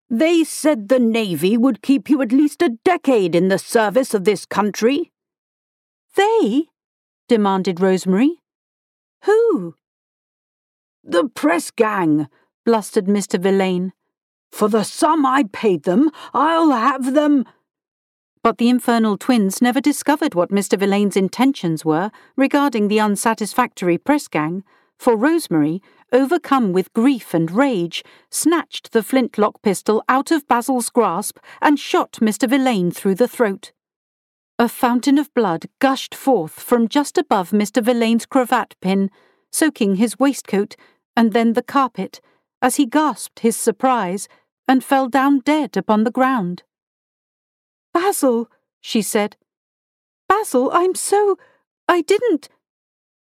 They 0.10 0.44
said 0.44 0.88
the 0.88 1.00
Navy 1.00 1.58
would 1.58 1.82
keep 1.82 2.10
you 2.10 2.22
at 2.22 2.32
least 2.32 2.62
a 2.62 2.78
decade 2.86 3.36
in 3.36 3.48
the 3.48 3.60
service 3.60 4.14
of 4.14 4.24
this 4.24 4.46
country. 4.46 5.12
They? 6.16 6.68
demanded 7.28 7.82
Rosemary. 7.82 8.38
Who? 9.24 9.76
The 11.08 11.30
press 11.30 11.70
gang, 11.70 12.28
blustered 12.66 13.06
Mr. 13.06 13.40
Villain. 13.40 13.94
For 14.52 14.68
the 14.68 14.82
sum 14.82 15.24
I 15.24 15.44
paid 15.54 15.84
them, 15.84 16.10
I'll 16.34 16.72
have 16.72 17.14
them. 17.14 17.46
But 18.42 18.58
the 18.58 18.70
infernal 18.70 19.16
twins 19.16 19.62
never 19.62 19.80
discovered 19.80 20.34
what 20.34 20.50
Mr. 20.50 20.80
Villain's 20.80 21.16
intentions 21.16 21.86
were 21.86 22.10
regarding 22.36 22.88
the 22.88 23.00
unsatisfactory 23.00 24.00
press 24.00 24.28
gang, 24.28 24.64
for 24.98 25.16
Rosemary, 25.16 25.80
overcome 26.12 26.74
with 26.74 26.92
grief 26.94 27.36
and 27.36 27.52
rage, 27.52 28.04
snatched 28.32 28.92
the 28.92 29.04
flintlock 29.04 29.62
pistol 29.62 30.04
out 30.10 30.32
of 30.32 30.48
Basil's 30.48 30.90
grasp 30.90 31.38
and 31.62 31.80
shot 31.80 32.14
Mr. 32.14 32.50
Villain 32.50 32.90
through 32.90 33.16
the 33.16 33.28
throat. 33.28 33.74
A 34.58 34.68
fountain 34.68 35.20
of 35.20 35.32
blood 35.36 35.66
gushed 35.78 36.16
forth 36.16 36.54
from 36.54 36.88
just 36.88 37.20
above 37.20 37.52
Mr. 37.52 37.84
Villain's 37.84 38.26
cravat 38.26 38.76
pin, 38.82 39.12
soaking 39.52 39.98
his 39.98 40.18
waistcoat 40.18 40.76
and 41.16 41.34
then 41.34 41.54
the 41.54 41.64
carpet, 41.64 42.22
as 42.62 42.76
he 42.76 42.86
gasped 42.86 43.40
his 43.40 43.56
surprise 43.56 44.28
and 44.68 44.84
fell 44.84 45.08
down 45.08 45.40
dead 45.40 45.78
upon 45.78 46.04
the 46.04 46.12
ground. 46.12 46.64
Basil, 47.94 48.50
she 48.82 49.02
said. 49.02 49.38
Basil, 50.28 50.70
I'm 50.74 50.96
so. 50.96 51.38
I 51.88 52.02
didn't. 52.02 52.50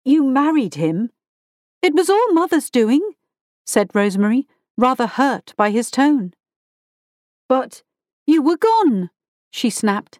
You 0.03 0.23
married 0.23 0.75
him? 0.75 1.11
It 1.81 1.93
was 1.93 2.09
all 2.09 2.33
Mother's 2.33 2.69
doing, 2.69 3.11
said 3.65 3.91
Rosemary, 3.93 4.47
rather 4.77 5.07
hurt 5.07 5.53
by 5.55 5.69
his 5.69 5.91
tone. 5.91 6.33
But 7.47 7.83
you 8.25 8.41
were 8.41 8.57
gone, 8.57 9.09
she 9.51 9.69
snapped. 9.69 10.19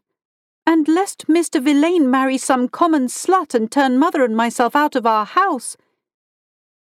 And 0.66 0.88
lest 0.88 1.28
Mr. 1.28 1.62
Villain 1.62 2.10
marry 2.12 2.38
some 2.38 2.68
common 2.68 3.08
slut 3.08 3.54
and 3.54 3.72
turn 3.72 3.98
mother 3.98 4.24
and 4.24 4.36
myself 4.36 4.76
out 4.76 4.96
of 4.96 5.06
our 5.06 5.26
house. 5.26 5.78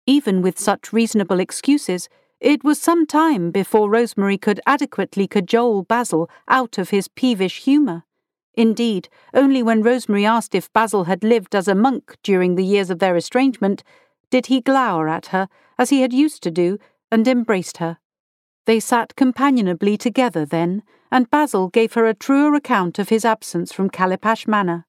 Even 0.10 0.42
with 0.42 0.58
such 0.58 0.92
reasonable 0.92 1.40
excuses, 1.40 2.10
it 2.40 2.64
was 2.64 2.82
some 2.82 3.06
time 3.06 3.52
before 3.52 3.92
Rosemary 3.92 4.40
could 4.40 4.60
adequately 4.66 5.28
cajole 5.28 5.84
Basil 5.84 6.28
out 6.48 6.80
of 6.80 6.90
his 6.90 7.08
peevish 7.08 7.60
humour. 7.60 8.06
Indeed, 8.56 9.08
only 9.36 9.62
when 9.62 9.84
Rosemary 9.84 10.26
asked 10.26 10.56
if 10.56 10.74
Basil 10.74 11.04
had 11.04 11.24
lived 11.24 11.54
as 11.54 11.68
a 11.68 11.76
monk 11.76 12.16
during 12.24 12.56
the 12.56 12.66
years 12.66 12.90
of 12.90 12.98
their 12.98 13.16
estrangement 13.16 13.84
did 14.32 14.48
he 14.48 14.62
glower 14.62 15.08
at 15.08 15.28
her, 15.28 15.48
as 15.78 15.92
he 15.92 16.02
had 16.02 16.12
used 16.12 16.42
to 16.42 16.50
do, 16.50 16.80
and 17.12 17.28
embraced 17.28 17.78
her. 17.78 18.00
They 18.66 18.80
sat 18.80 19.16
companionably 19.16 19.96
together 19.96 20.44
then, 20.44 20.82
and 21.12 21.30
Basil 21.30 21.68
gave 21.68 21.94
her 21.94 22.08
a 22.08 22.16
truer 22.16 22.56
account 22.56 22.98
of 22.98 23.10
his 23.10 23.26
absence 23.26 23.72
from 23.72 23.92
Calipash 23.92 24.48
Manor. 24.48 24.88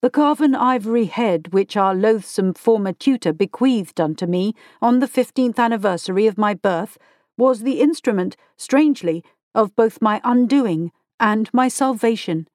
The 0.00 0.10
carven 0.10 0.54
ivory 0.54 1.06
head 1.06 1.52
which 1.52 1.76
our 1.76 1.92
loathsome 1.92 2.54
former 2.54 2.92
tutor 2.92 3.32
bequeathed 3.32 4.00
unto 4.00 4.26
me 4.26 4.54
on 4.80 5.00
the 5.00 5.08
fifteenth 5.08 5.58
anniversary 5.58 6.28
of 6.28 6.38
my 6.38 6.54
birth 6.54 6.98
was 7.36 7.62
the 7.62 7.80
instrument, 7.80 8.36
strangely, 8.56 9.24
of 9.56 9.74
both 9.74 10.00
my 10.00 10.20
undoing 10.22 10.92
and 11.18 11.52
my 11.52 11.66
salvation, 11.66 12.46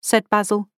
said 0.00 0.30
Basil. 0.30 0.70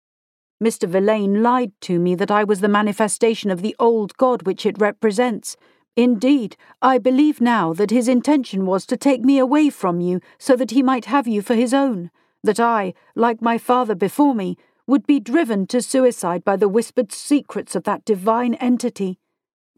Mr. 0.61 0.89
Villain 0.89 1.45
lied 1.45 1.73
to 1.83 2.01
me 2.01 2.17
that 2.17 2.31
I 2.31 2.43
was 2.43 2.61
the 2.61 2.69
manifestation 2.69 3.53
of 3.53 3.63
the 3.63 3.77
old 3.79 4.17
god 4.17 4.43
which 4.43 4.67
it 4.67 4.81
represents. 4.81 5.57
Indeed, 5.97 6.57
I 6.83 6.99
believe 6.99 7.41
now 7.41 7.73
that 7.75 7.93
his 7.93 8.09
intention 8.09 8.67
was 8.67 8.85
to 8.87 8.97
take 8.97 9.23
me 9.23 9.39
away 9.39 9.71
from 9.71 10.01
you 10.01 10.21
so 10.39 10.57
that 10.57 10.73
he 10.73 10.83
might 10.83 11.05
have 11.05 11.29
you 11.29 11.41
for 11.41 11.55
his 11.55 11.73
own, 11.73 12.11
that 12.43 12.59
I, 12.59 12.95
like 13.15 13.41
my 13.41 13.59
father 13.59 13.95
before 13.95 14.35
me, 14.35 14.57
would 14.91 15.07
be 15.07 15.21
driven 15.21 15.69
to 15.69 15.81
suicide 15.81 16.45
by 16.45 16.57
the 16.57 16.69
whispered 16.69 17.13
secrets 17.13 17.77
of 17.77 17.85
that 17.85 18.05
divine 18.05 18.55
entity. 18.55 19.21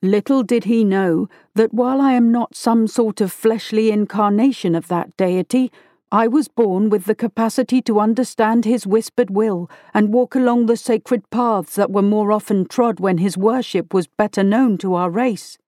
Little 0.00 0.42
did 0.42 0.64
he 0.64 0.84
know 0.84 1.28
that 1.54 1.74
while 1.74 2.00
I 2.00 2.14
am 2.14 2.32
not 2.32 2.56
some 2.56 2.86
sort 2.86 3.20
of 3.20 3.30
fleshly 3.30 3.90
incarnation 3.90 4.74
of 4.74 4.88
that 4.88 5.14
deity, 5.18 5.70
I 6.10 6.28
was 6.28 6.48
born 6.48 6.88
with 6.88 7.04
the 7.04 7.14
capacity 7.14 7.82
to 7.82 8.00
understand 8.00 8.64
his 8.64 8.86
whispered 8.86 9.28
will 9.28 9.68
and 9.92 10.14
walk 10.14 10.34
along 10.34 10.64
the 10.64 10.78
sacred 10.78 11.28
paths 11.28 11.74
that 11.74 11.90
were 11.90 12.00
more 12.00 12.32
often 12.32 12.64
trod 12.64 12.98
when 12.98 13.18
his 13.18 13.36
worship 13.36 13.92
was 13.92 14.06
better 14.06 14.42
known 14.42 14.78
to 14.78 14.94
our 14.94 15.10
race. 15.10 15.58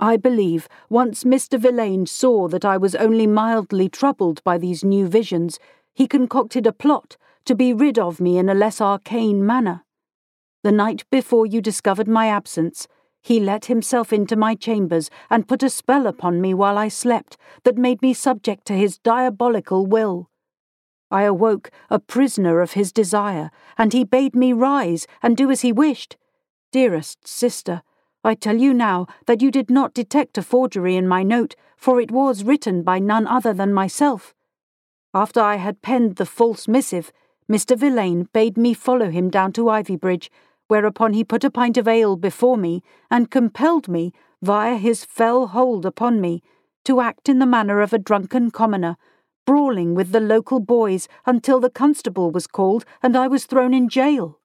I 0.00 0.16
believe 0.16 0.66
once 0.88 1.22
Mr. 1.22 1.56
Villain 1.56 2.04
saw 2.04 2.48
that 2.48 2.64
I 2.64 2.78
was 2.78 2.96
only 2.96 3.28
mildly 3.28 3.88
troubled 3.88 4.42
by 4.42 4.58
these 4.58 4.82
new 4.82 5.06
visions, 5.06 5.60
he 5.94 6.08
concocted 6.08 6.66
a 6.66 6.72
plot 6.72 7.16
to 7.44 7.54
be 7.54 7.72
rid 7.72 7.98
of 7.98 8.20
me 8.20 8.38
in 8.38 8.48
a 8.48 8.54
less 8.54 8.80
arcane 8.80 9.44
manner. 9.44 9.84
The 10.62 10.72
night 10.72 11.04
before 11.10 11.46
you 11.46 11.60
discovered 11.60 12.08
my 12.08 12.28
absence, 12.28 12.86
he 13.22 13.40
let 13.40 13.66
himself 13.66 14.12
into 14.12 14.36
my 14.36 14.54
chambers 14.54 15.10
and 15.28 15.48
put 15.48 15.62
a 15.62 15.70
spell 15.70 16.06
upon 16.06 16.40
me 16.40 16.54
while 16.54 16.78
I 16.78 16.88
slept 16.88 17.36
that 17.64 17.76
made 17.76 18.00
me 18.02 18.14
subject 18.14 18.66
to 18.66 18.74
his 18.74 18.98
diabolical 18.98 19.86
will. 19.86 20.30
I 21.10 21.22
awoke 21.22 21.70
a 21.90 21.98
prisoner 21.98 22.60
of 22.60 22.72
his 22.72 22.92
desire, 22.92 23.50
and 23.76 23.92
he 23.92 24.04
bade 24.04 24.34
me 24.34 24.52
rise 24.52 25.06
and 25.22 25.36
do 25.36 25.50
as 25.50 25.62
he 25.62 25.72
wished. 25.72 26.16
Dearest 26.72 27.26
sister, 27.26 27.82
I 28.22 28.34
tell 28.34 28.56
you 28.56 28.72
now 28.72 29.06
that 29.26 29.42
you 29.42 29.50
did 29.50 29.70
not 29.70 29.94
detect 29.94 30.38
a 30.38 30.42
forgery 30.42 30.94
in 30.94 31.08
my 31.08 31.22
note, 31.22 31.56
for 31.76 32.00
it 32.00 32.10
was 32.10 32.44
written 32.44 32.82
by 32.82 32.98
none 32.98 33.26
other 33.26 33.52
than 33.52 33.72
myself. 33.72 34.34
After 35.12 35.40
I 35.40 35.56
had 35.56 35.82
penned 35.82 36.16
the 36.16 36.26
false 36.26 36.68
missive, 36.68 37.12
Mr. 37.50 37.76
Villain 37.76 38.28
bade 38.32 38.56
me 38.56 38.72
follow 38.72 39.10
him 39.10 39.28
down 39.28 39.52
to 39.52 39.64
Ivybridge 39.64 40.30
whereupon 40.68 41.14
he 41.14 41.24
put 41.24 41.42
a 41.42 41.50
pint 41.50 41.76
of 41.76 41.88
ale 41.88 42.14
before 42.14 42.56
me 42.56 42.80
and 43.10 43.28
compelled 43.28 43.88
me, 43.88 44.12
via 44.40 44.76
his 44.76 45.04
fell 45.04 45.48
hold 45.48 45.84
upon 45.84 46.20
me, 46.20 46.44
to 46.84 47.00
act 47.00 47.28
in 47.28 47.40
the 47.40 47.46
manner 47.46 47.80
of 47.80 47.92
a 47.92 47.98
drunken 47.98 48.52
commoner, 48.52 48.96
brawling 49.44 49.96
with 49.96 50.12
the 50.12 50.20
local 50.20 50.60
boys 50.60 51.08
until 51.26 51.58
the 51.58 51.68
constable 51.68 52.30
was 52.30 52.46
called 52.46 52.84
and 53.02 53.16
I 53.16 53.26
was 53.26 53.46
thrown 53.46 53.74
in 53.74 53.88
jail. 53.88 54.38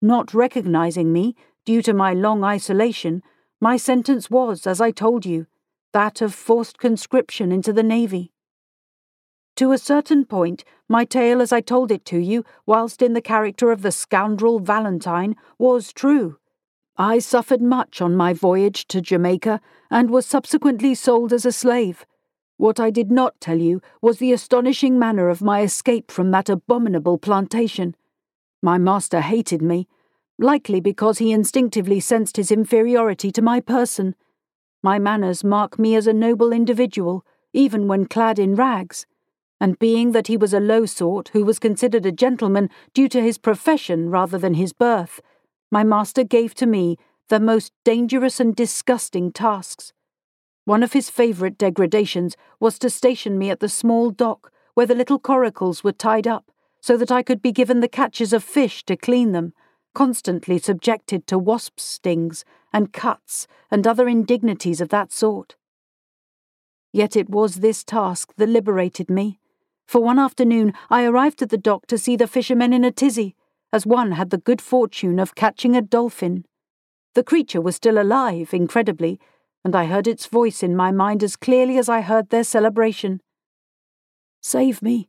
Not 0.00 0.32
recognizing 0.32 1.12
me, 1.12 1.36
due 1.66 1.82
to 1.82 1.92
my 1.92 2.14
long 2.14 2.42
isolation, 2.42 3.22
my 3.60 3.76
sentence 3.76 4.30
was, 4.30 4.66
as 4.66 4.80
I 4.80 4.90
told 4.90 5.26
you, 5.26 5.46
that 5.92 6.22
of 6.22 6.32
forced 6.32 6.78
conscription 6.78 7.52
into 7.52 7.74
the 7.74 7.82
navy. 7.82 8.32
To 9.56 9.72
a 9.72 9.78
certain 9.78 10.24
point, 10.24 10.64
my 10.88 11.04
tale 11.04 11.42
as 11.42 11.52
I 11.52 11.60
told 11.60 11.92
it 11.92 12.06
to 12.06 12.18
you, 12.18 12.42
whilst 12.64 13.02
in 13.02 13.12
the 13.12 13.20
character 13.20 13.70
of 13.70 13.82
the 13.82 13.92
scoundrel 13.92 14.60
Valentine, 14.60 15.36
was 15.58 15.92
true. 15.92 16.38
I 16.96 17.18
suffered 17.18 17.60
much 17.60 18.00
on 18.00 18.16
my 18.16 18.32
voyage 18.32 18.86
to 18.88 19.02
Jamaica, 19.02 19.60
and 19.90 20.08
was 20.08 20.24
subsequently 20.24 20.94
sold 20.94 21.34
as 21.34 21.44
a 21.44 21.52
slave. 21.52 22.06
What 22.56 22.80
I 22.80 22.90
did 22.90 23.10
not 23.10 23.40
tell 23.40 23.58
you 23.58 23.82
was 24.00 24.18
the 24.18 24.32
astonishing 24.32 24.98
manner 24.98 25.28
of 25.28 25.42
my 25.42 25.60
escape 25.60 26.10
from 26.10 26.30
that 26.30 26.48
abominable 26.48 27.18
plantation. 27.18 27.94
My 28.62 28.78
master 28.78 29.20
hated 29.20 29.60
me, 29.60 29.86
likely 30.38 30.80
because 30.80 31.18
he 31.18 31.30
instinctively 31.30 32.00
sensed 32.00 32.36
his 32.36 32.50
inferiority 32.50 33.30
to 33.32 33.42
my 33.42 33.60
person. 33.60 34.14
My 34.82 34.98
manners 34.98 35.44
mark 35.44 35.78
me 35.78 35.94
as 35.94 36.06
a 36.06 36.14
noble 36.14 36.52
individual, 36.52 37.26
even 37.52 37.86
when 37.86 38.06
clad 38.06 38.38
in 38.38 38.54
rags 38.54 39.04
and 39.62 39.78
being 39.78 40.10
that 40.10 40.26
he 40.26 40.36
was 40.36 40.52
a 40.52 40.58
low 40.58 40.84
sort 40.84 41.28
who 41.28 41.44
was 41.44 41.60
considered 41.60 42.04
a 42.04 42.10
gentleman 42.10 42.68
due 42.94 43.08
to 43.08 43.22
his 43.22 43.38
profession 43.38 44.10
rather 44.10 44.36
than 44.36 44.54
his 44.54 44.72
birth, 44.72 45.20
my 45.70 45.84
master 45.84 46.24
gave 46.24 46.52
to 46.52 46.66
me 46.66 46.98
the 47.28 47.38
most 47.38 47.72
dangerous 47.84 48.40
and 48.40 48.56
disgusting 48.56 49.30
tasks. 49.30 49.92
One 50.64 50.82
of 50.82 50.94
his 50.94 51.08
favourite 51.08 51.58
degradations 51.58 52.36
was 52.58 52.76
to 52.80 52.90
station 52.90 53.38
me 53.38 53.50
at 53.50 53.60
the 53.60 53.68
small 53.68 54.10
dock 54.10 54.50
where 54.74 54.84
the 54.84 54.96
little 54.96 55.20
coracles 55.20 55.84
were 55.84 55.92
tied 55.92 56.26
up, 56.26 56.50
so 56.80 56.96
that 56.96 57.12
I 57.12 57.22
could 57.22 57.40
be 57.40 57.52
given 57.52 57.78
the 57.78 57.86
catches 57.86 58.32
of 58.32 58.42
fish 58.42 58.82
to 58.86 58.96
clean 58.96 59.30
them, 59.30 59.52
constantly 59.94 60.58
subjected 60.58 61.28
to 61.28 61.38
wasps' 61.38 61.84
stings 61.84 62.44
and 62.72 62.92
cuts 62.92 63.46
and 63.70 63.86
other 63.86 64.08
indignities 64.08 64.80
of 64.80 64.88
that 64.88 65.12
sort. 65.12 65.54
Yet 66.92 67.14
it 67.14 67.30
was 67.30 67.56
this 67.56 67.84
task 67.84 68.32
that 68.38 68.48
liberated 68.48 69.08
me 69.08 69.38
for 69.86 70.00
one 70.00 70.18
afternoon 70.18 70.72
I 70.90 71.04
arrived 71.04 71.42
at 71.42 71.50
the 71.50 71.58
dock 71.58 71.86
to 71.88 71.98
see 71.98 72.16
the 72.16 72.26
fishermen 72.26 72.72
in 72.72 72.84
a 72.84 72.90
tizzy, 72.90 73.34
as 73.72 73.86
one 73.86 74.12
had 74.12 74.30
the 74.30 74.38
good 74.38 74.60
fortune 74.60 75.18
of 75.18 75.34
catching 75.34 75.76
a 75.76 75.82
dolphin. 75.82 76.44
The 77.14 77.24
creature 77.24 77.60
was 77.60 77.76
still 77.76 78.00
alive, 78.00 78.54
incredibly, 78.54 79.20
and 79.64 79.76
I 79.76 79.86
heard 79.86 80.06
its 80.06 80.26
voice 80.26 80.62
in 80.62 80.74
my 80.74 80.90
mind 80.90 81.22
as 81.22 81.36
clearly 81.36 81.78
as 81.78 81.88
I 81.88 82.00
heard 82.00 82.30
their 82.30 82.44
celebration. 82.44 83.20
Save 84.40 84.82
me, 84.82 85.08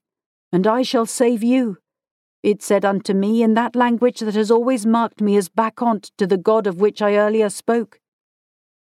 and 0.51 0.67
I 0.67 0.83
shall 0.83 1.05
save 1.05 1.43
you, 1.43 1.77
it 2.43 2.61
said 2.61 2.83
unto 2.83 3.13
me 3.13 3.41
in 3.41 3.53
that 3.53 3.75
language 3.75 4.19
that 4.19 4.35
has 4.35 4.51
always 4.51 4.85
marked 4.85 5.21
me 5.21 5.37
as 5.37 5.47
Bacchant 5.47 6.11
to 6.17 6.27
the 6.27 6.37
god 6.37 6.67
of 6.67 6.81
which 6.81 7.01
I 7.01 7.15
earlier 7.15 7.49
spoke. 7.49 8.01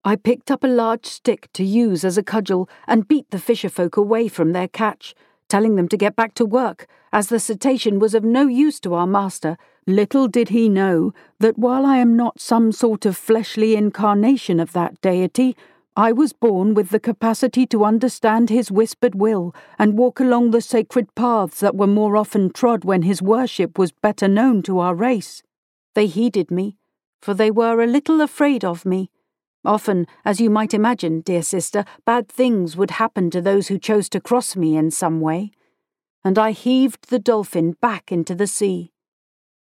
I 0.04 0.16
picked 0.16 0.50
up 0.50 0.64
a 0.64 0.68
large 0.68 1.06
stick 1.06 1.48
to 1.52 1.62
use 1.62 2.04
as 2.04 2.18
a 2.18 2.24
cudgel 2.24 2.68
and 2.88 3.06
beat 3.06 3.30
the 3.30 3.38
fisherfolk 3.38 3.96
away 3.96 4.26
from 4.26 4.52
their 4.52 4.66
catch, 4.66 5.14
telling 5.52 5.76
them 5.76 5.86
to 5.86 5.98
get 5.98 6.16
back 6.16 6.32
to 6.32 6.46
work, 6.46 6.86
as 7.12 7.28
the 7.28 7.38
cetacean 7.38 7.98
was 7.98 8.14
of 8.14 8.24
no 8.24 8.46
use 8.46 8.80
to 8.80 8.94
our 8.94 9.06
master. 9.06 9.58
Little 9.86 10.26
did 10.26 10.48
he 10.48 10.66
know 10.70 11.12
that 11.40 11.58
while 11.58 11.84
I 11.84 11.98
am 11.98 12.16
not 12.16 12.40
some 12.40 12.72
sort 12.72 13.04
of 13.04 13.18
fleshly 13.18 13.76
incarnation 13.76 14.58
of 14.58 14.72
that 14.72 14.98
deity, 15.02 15.54
I 15.94 16.10
was 16.10 16.32
born 16.32 16.72
with 16.72 16.88
the 16.88 16.98
capacity 16.98 17.66
to 17.66 17.84
understand 17.84 18.48
his 18.48 18.70
whispered 18.70 19.14
will 19.14 19.54
and 19.78 19.98
walk 19.98 20.20
along 20.20 20.52
the 20.52 20.62
sacred 20.62 21.14
paths 21.14 21.60
that 21.60 21.76
were 21.76 21.86
more 21.86 22.16
often 22.16 22.50
trod 22.50 22.86
when 22.86 23.02
his 23.02 23.20
worship 23.20 23.78
was 23.78 23.92
better 23.92 24.28
known 24.28 24.62
to 24.62 24.78
our 24.78 24.94
race. 24.94 25.42
They 25.94 26.06
heeded 26.06 26.50
me, 26.50 26.78
for 27.20 27.34
they 27.34 27.50
were 27.50 27.82
a 27.82 27.86
little 27.86 28.22
afraid 28.22 28.64
of 28.64 28.86
me, 28.86 29.10
Often, 29.64 30.06
as 30.24 30.40
you 30.40 30.50
might 30.50 30.74
imagine, 30.74 31.20
dear 31.20 31.42
sister, 31.42 31.84
bad 32.04 32.28
things 32.28 32.76
would 32.76 32.92
happen 32.92 33.30
to 33.30 33.40
those 33.40 33.68
who 33.68 33.78
chose 33.78 34.08
to 34.10 34.20
cross 34.20 34.56
me 34.56 34.76
in 34.76 34.90
some 34.90 35.20
way, 35.20 35.52
and 36.24 36.38
I 36.38 36.50
heaved 36.50 37.08
the 37.10 37.18
dolphin 37.18 37.72
back 37.80 38.10
into 38.10 38.34
the 38.34 38.46
sea. 38.46 38.92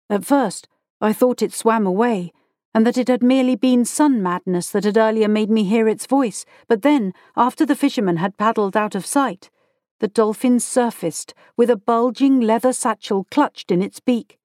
At 0.09 0.25
first, 0.25 0.67
I 0.99 1.13
thought 1.13 1.41
it 1.41 1.53
swam 1.53 1.85
away, 1.85 2.31
and 2.73 2.87
that 2.87 2.97
it 2.97 3.07
had 3.07 3.21
merely 3.21 3.55
been 3.55 3.85
sun 3.85 4.21
madness 4.23 4.71
that 4.71 4.83
had 4.83 4.97
earlier 4.97 5.27
made 5.27 5.49
me 5.49 5.63
hear 5.63 5.87
its 5.87 6.07
voice, 6.07 6.43
but 6.67 6.81
then, 6.81 7.13
after 7.35 7.65
the 7.65 7.75
fisherman 7.75 8.17
had 8.17 8.37
paddled 8.37 8.75
out 8.75 8.95
of 8.95 9.05
sight, 9.05 9.51
the 9.99 10.07
dolphin 10.07 10.59
surfaced 10.59 11.33
with 11.55 11.69
a 11.69 11.77
bulging 11.77 12.41
leather 12.41 12.73
satchel 12.73 13.27
clutched 13.29 13.69
in 13.69 13.81
its 13.81 13.99
beak. 13.99 14.39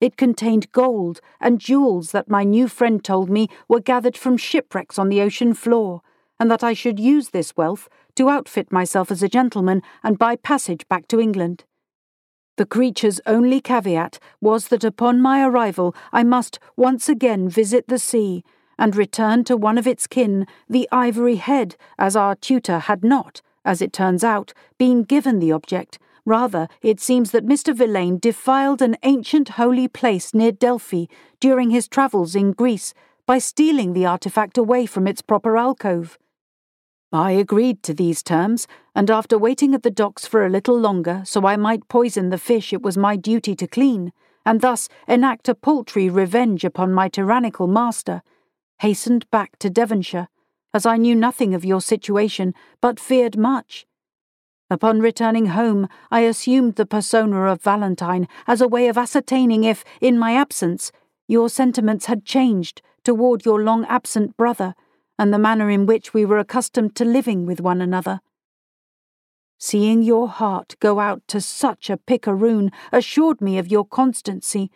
It 0.00 0.16
contained 0.16 0.72
gold 0.72 1.20
and 1.40 1.58
jewels 1.58 2.12
that 2.12 2.28
my 2.28 2.44
new 2.44 2.68
friend 2.68 3.02
told 3.02 3.30
me 3.30 3.48
were 3.68 3.80
gathered 3.80 4.16
from 4.16 4.36
shipwrecks 4.36 4.98
on 4.98 5.08
the 5.08 5.22
ocean 5.22 5.54
floor, 5.54 6.02
and 6.38 6.50
that 6.50 6.62
I 6.62 6.74
should 6.74 7.00
use 7.00 7.30
this 7.30 7.56
wealth 7.56 7.88
to 8.16 8.28
outfit 8.28 8.70
myself 8.70 9.10
as 9.10 9.22
a 9.22 9.28
gentleman 9.28 9.82
and 10.02 10.18
buy 10.18 10.36
passage 10.36 10.86
back 10.88 11.08
to 11.08 11.20
England. 11.20 11.64
The 12.56 12.66
creature's 12.66 13.20
only 13.26 13.60
caveat 13.60 14.18
was 14.40 14.68
that 14.68 14.84
upon 14.84 15.20
my 15.20 15.46
arrival 15.46 15.94
I 16.12 16.22
must 16.22 16.58
once 16.76 17.08
again 17.08 17.48
visit 17.48 17.88
the 17.88 17.98
sea 17.98 18.44
and 18.78 18.96
return 18.96 19.44
to 19.44 19.56
one 19.56 19.78
of 19.78 19.86
its 19.86 20.06
kin, 20.06 20.46
the 20.68 20.88
ivory 20.92 21.36
head, 21.36 21.76
as 21.98 22.16
our 22.16 22.34
tutor 22.34 22.80
had 22.80 23.02
not, 23.02 23.40
as 23.64 23.80
it 23.80 23.92
turns 23.92 24.22
out, 24.22 24.52
been 24.78 25.02
given 25.02 25.38
the 25.38 25.52
object. 25.52 25.98
Rather, 26.26 26.66
it 26.82 26.98
seems 27.00 27.30
that 27.30 27.46
Mr. 27.46 27.72
Villain 27.72 28.18
defiled 28.18 28.82
an 28.82 28.96
ancient 29.04 29.50
holy 29.50 29.86
place 29.86 30.34
near 30.34 30.50
Delphi 30.50 31.04
during 31.38 31.70
his 31.70 31.86
travels 31.86 32.34
in 32.34 32.50
Greece 32.50 32.92
by 33.26 33.38
stealing 33.38 33.92
the 33.92 34.06
artifact 34.06 34.58
away 34.58 34.86
from 34.86 35.06
its 35.06 35.22
proper 35.22 35.56
alcove. 35.56 36.18
I 37.12 37.30
agreed 37.30 37.84
to 37.84 37.94
these 37.94 38.24
terms, 38.24 38.66
and 38.92 39.08
after 39.08 39.38
waiting 39.38 39.72
at 39.72 39.84
the 39.84 39.90
docks 39.90 40.26
for 40.26 40.44
a 40.44 40.50
little 40.50 40.78
longer 40.78 41.22
so 41.24 41.46
I 41.46 41.56
might 41.56 41.88
poison 41.88 42.30
the 42.30 42.38
fish 42.38 42.72
it 42.72 42.82
was 42.82 42.98
my 42.98 43.14
duty 43.14 43.54
to 43.54 43.68
clean, 43.68 44.12
and 44.44 44.60
thus 44.60 44.88
enact 45.06 45.48
a 45.48 45.54
paltry 45.54 46.10
revenge 46.10 46.64
upon 46.64 46.92
my 46.92 47.08
tyrannical 47.08 47.68
master, 47.68 48.22
hastened 48.80 49.30
back 49.30 49.60
to 49.60 49.70
Devonshire, 49.70 50.26
as 50.74 50.84
I 50.84 50.96
knew 50.96 51.14
nothing 51.14 51.54
of 51.54 51.64
your 51.64 51.80
situation, 51.80 52.52
but 52.80 52.98
feared 52.98 53.38
much. 53.38 53.86
Upon 54.68 55.00
returning 55.00 55.46
home, 55.46 55.88
I 56.10 56.20
assumed 56.20 56.74
the 56.74 56.86
persona 56.86 57.44
of 57.44 57.62
Valentine 57.62 58.26
as 58.46 58.60
a 58.60 58.68
way 58.68 58.88
of 58.88 58.98
ascertaining 58.98 59.62
if, 59.62 59.84
in 60.00 60.18
my 60.18 60.34
absence, 60.34 60.90
your 61.28 61.48
sentiments 61.48 62.06
had 62.06 62.24
changed 62.24 62.82
toward 63.04 63.44
your 63.44 63.62
long 63.62 63.84
absent 63.84 64.36
brother 64.36 64.74
and 65.18 65.32
the 65.32 65.38
manner 65.38 65.70
in 65.70 65.86
which 65.86 66.12
we 66.12 66.24
were 66.24 66.38
accustomed 66.38 66.96
to 66.96 67.04
living 67.04 67.46
with 67.46 67.60
one 67.60 67.80
another. 67.80 68.20
Seeing 69.58 70.02
your 70.02 70.28
heart 70.28 70.76
go 70.80 71.00
out 71.00 71.22
to 71.28 71.40
such 71.40 71.88
a 71.88 71.96
picaroon 71.96 72.70
assured 72.92 73.40
me 73.40 73.58
of 73.58 73.70
your 73.70 73.86
constancy, 73.86 74.70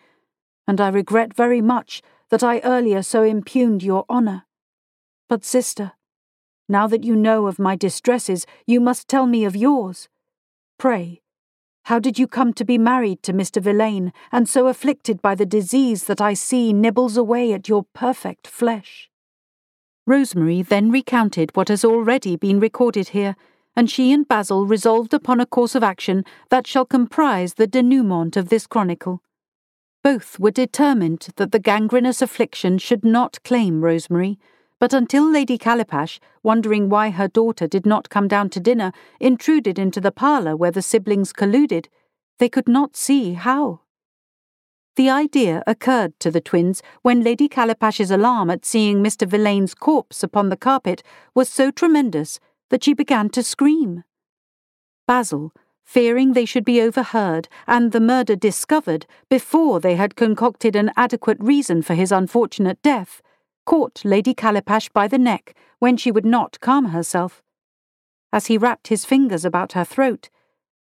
and 0.66 0.80
I 0.80 0.88
regret 0.88 1.34
very 1.34 1.60
much 1.60 2.00
that 2.30 2.42
I 2.44 2.60
earlier 2.60 3.02
so 3.02 3.22
impugned 3.22 3.82
your 3.82 4.04
honour. 4.08 4.46
But, 5.28 5.44
sister, 5.44 5.92
now 6.70 6.86
that 6.86 7.04
you 7.04 7.16
know 7.16 7.46
of 7.46 7.58
my 7.58 7.76
distresses, 7.76 8.46
you 8.66 8.80
must 8.80 9.08
tell 9.08 9.26
me 9.26 9.44
of 9.44 9.56
yours. 9.56 10.08
Pray, 10.78 11.20
how 11.84 11.98
did 11.98 12.18
you 12.18 12.28
come 12.28 12.52
to 12.54 12.64
be 12.64 12.78
married 12.78 13.22
to 13.24 13.32
Mr. 13.32 13.60
Villain, 13.60 14.12
and 14.30 14.48
so 14.48 14.68
afflicted 14.68 15.20
by 15.20 15.34
the 15.34 15.44
disease 15.44 16.04
that 16.04 16.20
I 16.20 16.34
see 16.34 16.72
nibbles 16.72 17.16
away 17.16 17.52
at 17.52 17.68
your 17.68 17.84
perfect 17.92 18.46
flesh? 18.46 19.10
Rosemary 20.06 20.62
then 20.62 20.90
recounted 20.90 21.54
what 21.56 21.68
has 21.68 21.84
already 21.84 22.36
been 22.36 22.60
recorded 22.60 23.08
here, 23.08 23.34
and 23.74 23.90
she 23.90 24.12
and 24.12 24.26
Basil 24.26 24.66
resolved 24.66 25.12
upon 25.12 25.40
a 25.40 25.46
course 25.46 25.74
of 25.74 25.82
action 25.82 26.24
that 26.50 26.66
shall 26.66 26.84
comprise 26.84 27.54
the 27.54 27.66
denouement 27.66 28.36
of 28.36 28.48
this 28.48 28.66
chronicle. 28.66 29.22
Both 30.02 30.38
were 30.38 30.50
determined 30.50 31.28
that 31.36 31.52
the 31.52 31.58
gangrenous 31.58 32.22
affliction 32.22 32.78
should 32.78 33.04
not 33.04 33.42
claim 33.44 33.82
Rosemary, 33.82 34.38
but 34.80 34.94
until 34.94 35.30
Lady 35.30 35.58
Calipash, 35.58 36.18
wondering 36.42 36.88
why 36.88 37.10
her 37.10 37.28
daughter 37.28 37.68
did 37.68 37.84
not 37.84 38.08
come 38.08 38.26
down 38.26 38.48
to 38.48 38.58
dinner, 38.58 38.92
intruded 39.20 39.78
into 39.78 40.00
the 40.00 40.10
parlour 40.10 40.56
where 40.56 40.70
the 40.70 40.82
siblings 40.82 41.32
colluded, 41.32 41.86
they 42.38 42.48
could 42.48 42.66
not 42.66 42.96
see 42.96 43.34
how. 43.34 43.80
The 44.96 45.10
idea 45.10 45.62
occurred 45.66 46.18
to 46.20 46.30
the 46.30 46.40
twins 46.40 46.82
when 47.02 47.22
Lady 47.22 47.46
Calipash's 47.46 48.10
alarm 48.10 48.50
at 48.50 48.64
seeing 48.64 49.02
Mr. 49.02 49.28
Villain's 49.28 49.74
corpse 49.74 50.22
upon 50.22 50.48
the 50.48 50.56
carpet 50.56 51.02
was 51.34 51.48
so 51.48 51.70
tremendous 51.70 52.40
that 52.70 52.82
she 52.82 52.94
began 52.94 53.28
to 53.30 53.42
scream. 53.42 54.02
Basil, 55.06 55.52
fearing 55.84 56.32
they 56.32 56.44
should 56.44 56.64
be 56.64 56.80
overheard 56.80 57.48
and 57.66 57.92
the 57.92 58.00
murder 58.00 58.34
discovered 58.34 59.06
before 59.28 59.78
they 59.78 59.96
had 59.96 60.16
concocted 60.16 60.74
an 60.74 60.90
adequate 60.96 61.38
reason 61.40 61.82
for 61.82 61.94
his 61.94 62.10
unfortunate 62.10 62.80
death, 62.82 63.20
caught 63.64 64.04
Lady 64.04 64.34
Calipash 64.34 64.92
by 64.92 65.08
the 65.08 65.18
neck 65.18 65.54
when 65.78 65.96
she 65.96 66.10
would 66.10 66.24
not 66.24 66.60
calm 66.60 66.86
herself. 66.86 67.42
As 68.32 68.46
he 68.46 68.58
wrapped 68.58 68.88
his 68.88 69.04
fingers 69.04 69.44
about 69.44 69.72
her 69.72 69.84
throat, 69.84 70.28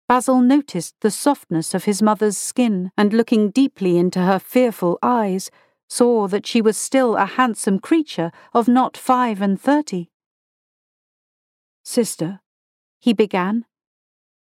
Basil 0.08 0.40
noticed 0.40 0.94
the 1.00 1.10
softness 1.10 1.74
of 1.74 1.84
his 1.84 2.00
mother's 2.00 2.36
skin, 2.36 2.92
and 2.96 3.12
looking 3.12 3.50
deeply 3.50 3.96
into 3.96 4.20
her 4.20 4.38
fearful 4.38 4.98
eyes, 5.02 5.50
saw 5.88 6.28
that 6.28 6.46
she 6.46 6.60
was 6.60 6.76
still 6.76 7.16
a 7.16 7.26
handsome 7.26 7.78
creature 7.78 8.30
of 8.52 8.68
not 8.68 8.96
five 8.96 9.40
and 9.40 9.60
thirty. 9.60 10.10
Sister, 11.84 12.40
he 12.98 13.12
began, 13.12 13.64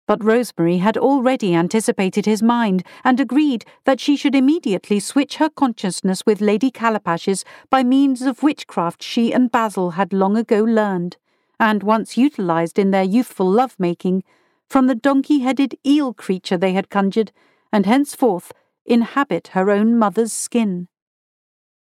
but 0.07 0.23
Rosemary 0.25 0.79
had 0.79 0.97
already 0.97 1.55
anticipated 1.55 2.27
his 2.27 2.43
mind 2.43 2.83
and 3.05 3.21
agreed 3.21 3.65
that 3.85 4.01
she 4.01 4.17
should 4.17 4.35
immediately 4.35 4.99
switch 4.99 5.37
her 5.37 5.49
consciousness 5.49 6.27
with 6.27 6.41
Lady 6.41 6.71
Calipash's 6.71 7.45
by 7.71 7.83
means 7.83 8.23
of 8.23 8.43
witchcraft 8.43 9.03
she 9.03 9.33
and 9.33 9.53
Basil 9.53 9.93
had 9.93 10.13
long 10.13 10.37
ago 10.37 10.63
learned, 10.63 11.17
and 11.61 11.83
once 11.83 12.17
utilized 12.17 12.79
in 12.79 12.91
their 12.91 13.05
youthful 13.05 13.49
love-making, 13.49 14.25
from 14.69 14.87
the 14.87 14.95
donkey-headed 14.95 15.77
eel 15.87 16.13
creature 16.13 16.57
they 16.57 16.73
had 16.73 16.91
conjured, 16.91 17.31
and 17.73 17.87
henceforth 17.87 18.53
inhabit 18.85 19.49
her 19.49 19.71
own 19.71 19.97
mother's 19.97 20.33
skin. 20.33 20.89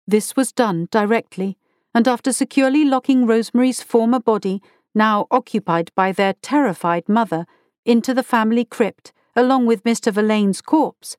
This 0.07 0.35
was 0.35 0.53
done 0.53 0.89
directly, 0.91 1.59
and 1.95 2.09
after 2.09 2.33
securely 2.33 2.85
locking 2.85 3.27
Rosemary's 3.27 3.83
former 3.83 4.21
body, 4.21 4.63
now 4.95 5.27
occupied 5.31 5.91
by 5.95 6.13
their 6.13 6.33
terrified 6.41 7.09
mother, 7.09 7.47
into 7.89 8.13
the 8.13 8.23
family 8.23 8.67
crypt, 8.67 9.15
along 9.35 9.65
with 9.65 9.83
Mr. 9.83 10.13
Villain's 10.13 10.61
corpse, 10.61 11.17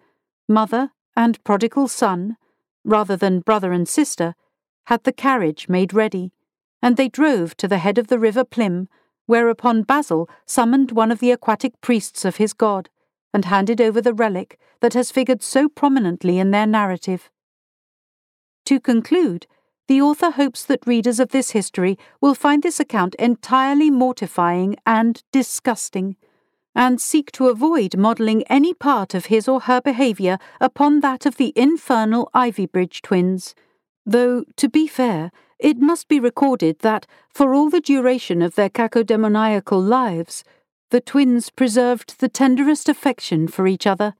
mother 0.47 0.91
and 1.15 1.43
prodigal 1.43 1.87
son, 1.87 2.37
rather 2.85 3.17
than 3.17 3.39
brother 3.39 3.73
and 3.73 3.89
sister, 3.89 4.35
had 4.85 5.03
the 5.03 5.11
carriage 5.11 5.67
made 5.67 5.95
ready, 5.95 6.31
and 6.79 6.95
they 6.95 7.09
drove 7.09 7.57
to 7.57 7.67
the 7.67 7.79
head 7.79 7.97
of 7.97 8.05
the 8.05 8.19
river 8.19 8.43
Plym, 8.43 8.87
whereupon 9.25 9.81
Basil 9.81 10.29
summoned 10.45 10.91
one 10.91 11.11
of 11.11 11.17
the 11.19 11.31
aquatic 11.31 11.81
priests 11.81 12.23
of 12.23 12.35
his 12.35 12.53
god, 12.53 12.87
and 13.33 13.45
handed 13.45 13.81
over 13.81 13.99
the 13.99 14.13
relic 14.13 14.59
that 14.79 14.93
has 14.93 15.11
figured 15.11 15.41
so 15.41 15.69
prominently 15.69 16.37
in 16.37 16.51
their 16.51 16.67
narrative. 16.67 17.31
To 18.65 18.79
conclude, 18.79 19.47
the 19.87 20.03
author 20.03 20.29
hopes 20.29 20.65
that 20.65 20.85
readers 20.85 21.19
of 21.19 21.29
this 21.29 21.49
history 21.49 21.97
will 22.21 22.35
find 22.35 22.61
this 22.61 22.79
account 22.79 23.15
entirely 23.15 23.89
mortifying 23.89 24.75
and 24.85 25.23
disgusting 25.31 26.15
and 26.79 27.01
seek 27.01 27.29
to 27.29 27.49
avoid 27.49 27.97
modelling 27.97 28.41
any 28.43 28.73
part 28.73 29.13
of 29.13 29.25
his 29.25 29.49
or 29.49 29.59
her 29.59 29.81
behaviour 29.81 30.37
upon 30.61 31.01
that 31.01 31.25
of 31.25 31.35
the 31.35 31.51
infernal 31.53 32.29
Ivybridge 32.33 33.01
twins. 33.01 33.53
Though, 34.05 34.45
to 34.55 34.69
be 34.69 34.87
fair, 34.87 35.29
it 35.59 35.77
must 35.77 36.07
be 36.07 36.21
recorded 36.21 36.79
that, 36.79 37.05
for 37.33 37.53
all 37.53 37.69
the 37.69 37.81
duration 37.81 38.41
of 38.41 38.55
their 38.55 38.69
cacodemoniacal 38.69 39.85
lives, 39.85 40.45
the 40.89 41.01
twins 41.01 41.49
preserved 41.49 42.21
the 42.21 42.29
tenderest 42.29 42.87
affection 42.87 43.49
for 43.49 43.67
each 43.67 43.85
other. 43.85 44.13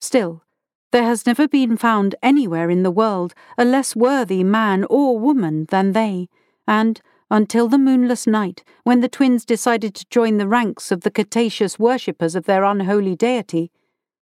Still, 0.00 0.42
there 0.90 1.04
has 1.04 1.26
never 1.26 1.46
been 1.46 1.76
found 1.76 2.14
anywhere 2.22 2.70
in 2.70 2.82
the 2.82 2.90
world 2.90 3.34
a 3.58 3.64
less 3.66 3.94
worthy 3.94 4.42
man 4.42 4.86
or 4.88 5.18
woman 5.18 5.66
than 5.66 5.92
they, 5.92 6.30
and, 6.66 7.02
until 7.34 7.66
the 7.66 7.78
moonless 7.78 8.28
night, 8.28 8.62
when 8.84 9.00
the 9.00 9.08
twins 9.08 9.44
decided 9.44 9.92
to 9.92 10.06
join 10.08 10.36
the 10.38 10.46
ranks 10.46 10.92
of 10.92 11.00
the 11.00 11.10
Cretaceous 11.10 11.80
worshippers 11.80 12.36
of 12.36 12.44
their 12.44 12.62
unholy 12.62 13.16
deity. 13.16 13.72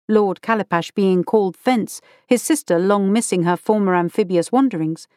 Lord 0.08 0.40
Calipash 0.40 0.94
being 0.94 1.22
called 1.22 1.58
thence, 1.62 2.00
his 2.26 2.40
sister 2.40 2.78
long 2.78 3.12
missing 3.12 3.42
her 3.42 3.58
former 3.58 3.94
amphibious 3.94 4.50
wanderings. 4.50 5.08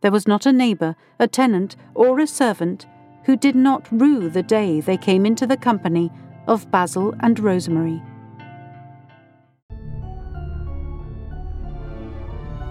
There 0.00 0.12
was 0.12 0.28
not 0.28 0.46
a 0.46 0.52
neighbour, 0.52 0.94
a 1.18 1.26
tenant, 1.26 1.74
or 1.92 2.20
a 2.20 2.26
servant 2.28 2.86
who 3.24 3.36
did 3.36 3.56
not 3.56 3.88
rue 3.90 4.28
the 4.28 4.44
day 4.44 4.80
they 4.80 4.96
came 4.96 5.26
into 5.26 5.44
the 5.44 5.56
company 5.56 6.12
of 6.46 6.70
Basil 6.70 7.16
and 7.18 7.40
Rosemary. 7.40 8.00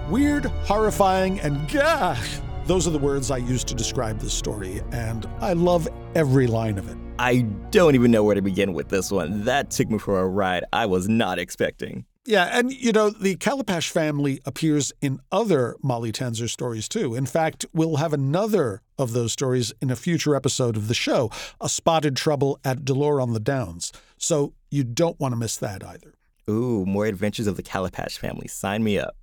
Weird, 0.10 0.46
horrifying, 0.46 1.42
and 1.42 1.70
gosh, 1.70 2.40
those 2.66 2.88
are 2.88 2.92
the 2.92 3.00
words 3.00 3.32
I 3.32 3.38
use 3.38 3.64
to 3.66 3.76
describe 3.76 4.20
this 4.20 4.34
story, 4.34 4.82
and 4.92 5.28
I 5.40 5.54
love 5.54 5.88
every 6.16 6.48
line 6.48 6.78
of 6.78 6.90
it. 6.90 6.98
I 7.20 7.42
don't 7.72 7.96
even 7.96 8.12
know 8.12 8.24
where 8.24 8.36
to 8.36 8.42
begin 8.42 8.74
with 8.74 8.90
this 8.90 9.12
one. 9.12 9.44
That 9.46 9.70
took 9.72 9.90
me 9.90 10.00
for 10.00 10.20
a 10.20 10.28
ride 10.28 10.64
I 10.74 10.86
was 10.86 11.08
not 11.08 11.40
expecting. 11.40 12.06
Yeah, 12.26 12.50
and 12.58 12.72
you 12.72 12.94
know, 12.94 13.10
the 13.10 13.36
Calipash 13.36 13.90
family 13.90 14.40
appears 14.46 14.94
in 15.02 15.20
other 15.32 15.76
Molly 15.84 16.14
Tanzer 16.14 16.50
stories 16.50 16.88
too. 16.88 17.16
In 17.16 17.26
fact, 17.26 17.66
we'll 17.74 17.98
have 17.98 18.14
another 18.14 18.82
of 18.98 19.12
those 19.12 19.34
stories 19.34 19.74
in 19.82 19.92
a 19.92 19.96
future 19.96 20.36
episode 20.36 20.78
of 20.78 20.88
the 20.88 20.94
show, 20.94 21.30
A 21.60 21.68
Spotted 21.68 22.16
Trouble 22.16 22.60
at 22.64 22.86
Delore 22.86 23.22
on 23.22 23.34
the 23.34 23.42
Downs. 23.42 23.92
So 24.18 24.54
you 24.72 24.86
don't 24.86 25.20
want 25.20 25.34
to 25.34 25.38
miss 25.38 25.58
that 25.58 25.84
either. 25.86 26.14
Ooh, 26.50 26.86
more 26.86 27.06
adventures 27.06 27.48
of 27.48 27.58
the 27.58 27.64
Calipash 27.64 28.18
family. 28.18 28.48
Sign 28.48 28.84
me 28.84 28.98
up. 28.98 29.18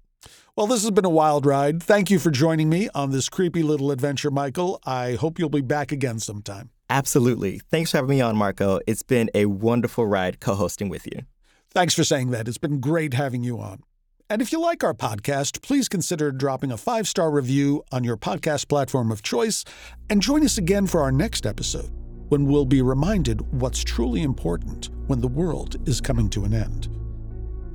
Well, 0.60 0.66
this 0.66 0.82
has 0.82 0.90
been 0.90 1.06
a 1.06 1.08
wild 1.08 1.46
ride. 1.46 1.82
Thank 1.82 2.10
you 2.10 2.18
for 2.18 2.30
joining 2.30 2.68
me 2.68 2.90
on 2.94 3.12
this 3.12 3.30
creepy 3.30 3.62
little 3.62 3.90
adventure, 3.90 4.30
Michael. 4.30 4.78
I 4.84 5.14
hope 5.14 5.38
you'll 5.38 5.48
be 5.48 5.62
back 5.62 5.90
again 5.90 6.18
sometime. 6.18 6.68
Absolutely. 6.90 7.62
Thanks 7.70 7.92
for 7.92 7.96
having 7.96 8.10
me 8.10 8.20
on, 8.20 8.36
Marco. 8.36 8.78
It's 8.86 9.02
been 9.02 9.30
a 9.34 9.46
wonderful 9.46 10.06
ride 10.06 10.38
co 10.38 10.54
hosting 10.54 10.90
with 10.90 11.06
you. 11.06 11.22
Thanks 11.70 11.94
for 11.94 12.04
saying 12.04 12.32
that. 12.32 12.46
It's 12.46 12.58
been 12.58 12.78
great 12.78 13.14
having 13.14 13.42
you 13.42 13.58
on. 13.58 13.84
And 14.28 14.42
if 14.42 14.52
you 14.52 14.60
like 14.60 14.84
our 14.84 14.92
podcast, 14.92 15.62
please 15.62 15.88
consider 15.88 16.30
dropping 16.30 16.72
a 16.72 16.76
five 16.76 17.08
star 17.08 17.30
review 17.30 17.82
on 17.90 18.04
your 18.04 18.18
podcast 18.18 18.68
platform 18.68 19.10
of 19.10 19.22
choice 19.22 19.64
and 20.10 20.20
join 20.20 20.44
us 20.44 20.58
again 20.58 20.86
for 20.86 21.00
our 21.00 21.10
next 21.10 21.46
episode 21.46 21.90
when 22.28 22.44
we'll 22.44 22.66
be 22.66 22.82
reminded 22.82 23.40
what's 23.62 23.82
truly 23.82 24.22
important 24.22 24.90
when 25.06 25.22
the 25.22 25.26
world 25.26 25.88
is 25.88 26.02
coming 26.02 26.28
to 26.28 26.44
an 26.44 26.52
end. 26.52 26.90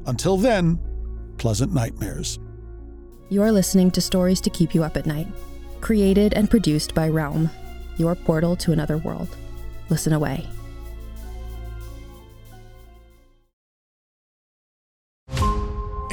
Until 0.05 0.38
then, 0.38 0.79
pleasant 1.39 1.73
nightmares. 1.73 2.38
You're 3.30 3.51
listening 3.51 3.89
to 3.91 4.01
Stories 4.01 4.39
to 4.41 4.51
Keep 4.51 4.76
You 4.76 4.84
Up 4.84 4.95
at 4.95 5.07
Night, 5.07 5.26
created 5.82 6.36
and 6.36 6.47
produced 6.47 6.93
by 6.93 7.09
Realm, 7.09 7.49
your 7.97 8.13
portal 8.13 8.55
to 8.57 8.71
another 8.71 8.99
world. 8.99 9.36
Listen 9.89 10.13
away. 10.13 10.47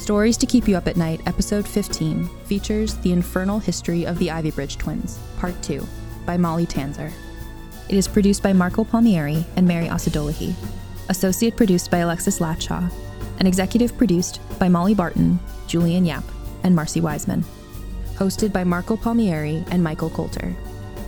Stories 0.00 0.38
to 0.38 0.46
Keep 0.46 0.66
You 0.66 0.78
Up 0.78 0.88
at 0.88 0.96
Night, 0.96 1.20
Episode 1.26 1.68
15, 1.68 2.26
features 2.46 2.94
The 2.96 3.12
Infernal 3.12 3.58
History 3.58 4.06
of 4.06 4.18
the 4.18 4.28
Ivybridge 4.28 4.78
Twins, 4.78 5.18
Part 5.38 5.62
2, 5.62 5.86
by 6.24 6.38
Molly 6.38 6.64
Tanzer. 6.64 7.12
It 7.90 7.96
is 7.96 8.08
produced 8.08 8.42
by 8.42 8.54
Marco 8.54 8.82
Palmieri 8.82 9.44
and 9.56 9.68
Mary 9.68 9.88
Osadolahi, 9.88 10.54
associate 11.10 11.54
produced 11.54 11.90
by 11.90 11.98
Alexis 11.98 12.38
Latshaw, 12.38 12.90
and 13.38 13.46
executive 13.46 13.96
produced 13.98 14.40
by 14.58 14.70
Molly 14.70 14.94
Barton, 14.94 15.38
Julian 15.66 16.06
Yap, 16.06 16.24
and 16.64 16.74
Marcy 16.74 17.02
Wiseman. 17.02 17.44
Hosted 18.14 18.54
by 18.54 18.64
Marco 18.64 18.96
Palmieri 18.96 19.62
and 19.70 19.84
Michael 19.84 20.08
Coulter. 20.08 20.56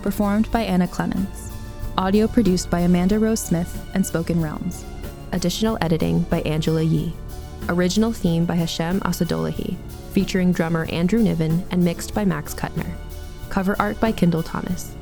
Performed 0.03 0.53
by 0.53 0.65
Ana 0.65 0.87
Clements. 0.87 1.51
Audio 1.97 2.29
produced 2.29 2.71
by 2.71 2.81
Amanda 2.81 3.19
Rose 3.19 3.41
Smith 3.41 3.89
and 3.95 4.05
Spoken 4.05 4.43
Realms. 4.43 4.85
Additional 5.33 5.79
editing 5.81 6.25
by 6.25 6.43
Angela 6.43 6.83
Yee. 6.83 7.15
Original 7.69 8.13
theme 8.13 8.45
by 8.45 8.55
Hashem 8.57 9.01
Asadolahi, 9.01 9.77
featuring 10.13 10.53
drummer 10.53 10.87
Andrew 10.87 11.21
Niven 11.21 11.65
and 11.71 11.85
mixed 11.85 12.15
by 12.15 12.25
Max 12.25 12.55
Kuttner. 12.55 12.91
Cover 13.49 13.77
art 13.79 13.99
by 14.01 14.13
Kendall 14.13 14.43
Thomas. 14.43 14.95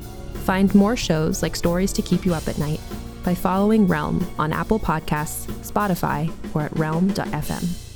Find 0.45 0.73
more 0.73 0.95
shows 0.95 1.41
like 1.41 1.55
Stories 1.55 1.93
to 1.93 2.01
Keep 2.01 2.25
You 2.25 2.33
Up 2.33 2.47
at 2.47 2.57
Night 2.57 2.79
by 3.23 3.35
following 3.35 3.87
Realm 3.87 4.25
on 4.39 4.53
Apple 4.53 4.79
Podcasts, 4.79 5.45
Spotify, 5.63 6.31
or 6.55 6.63
at 6.63 6.77
realm.fm. 6.77 7.90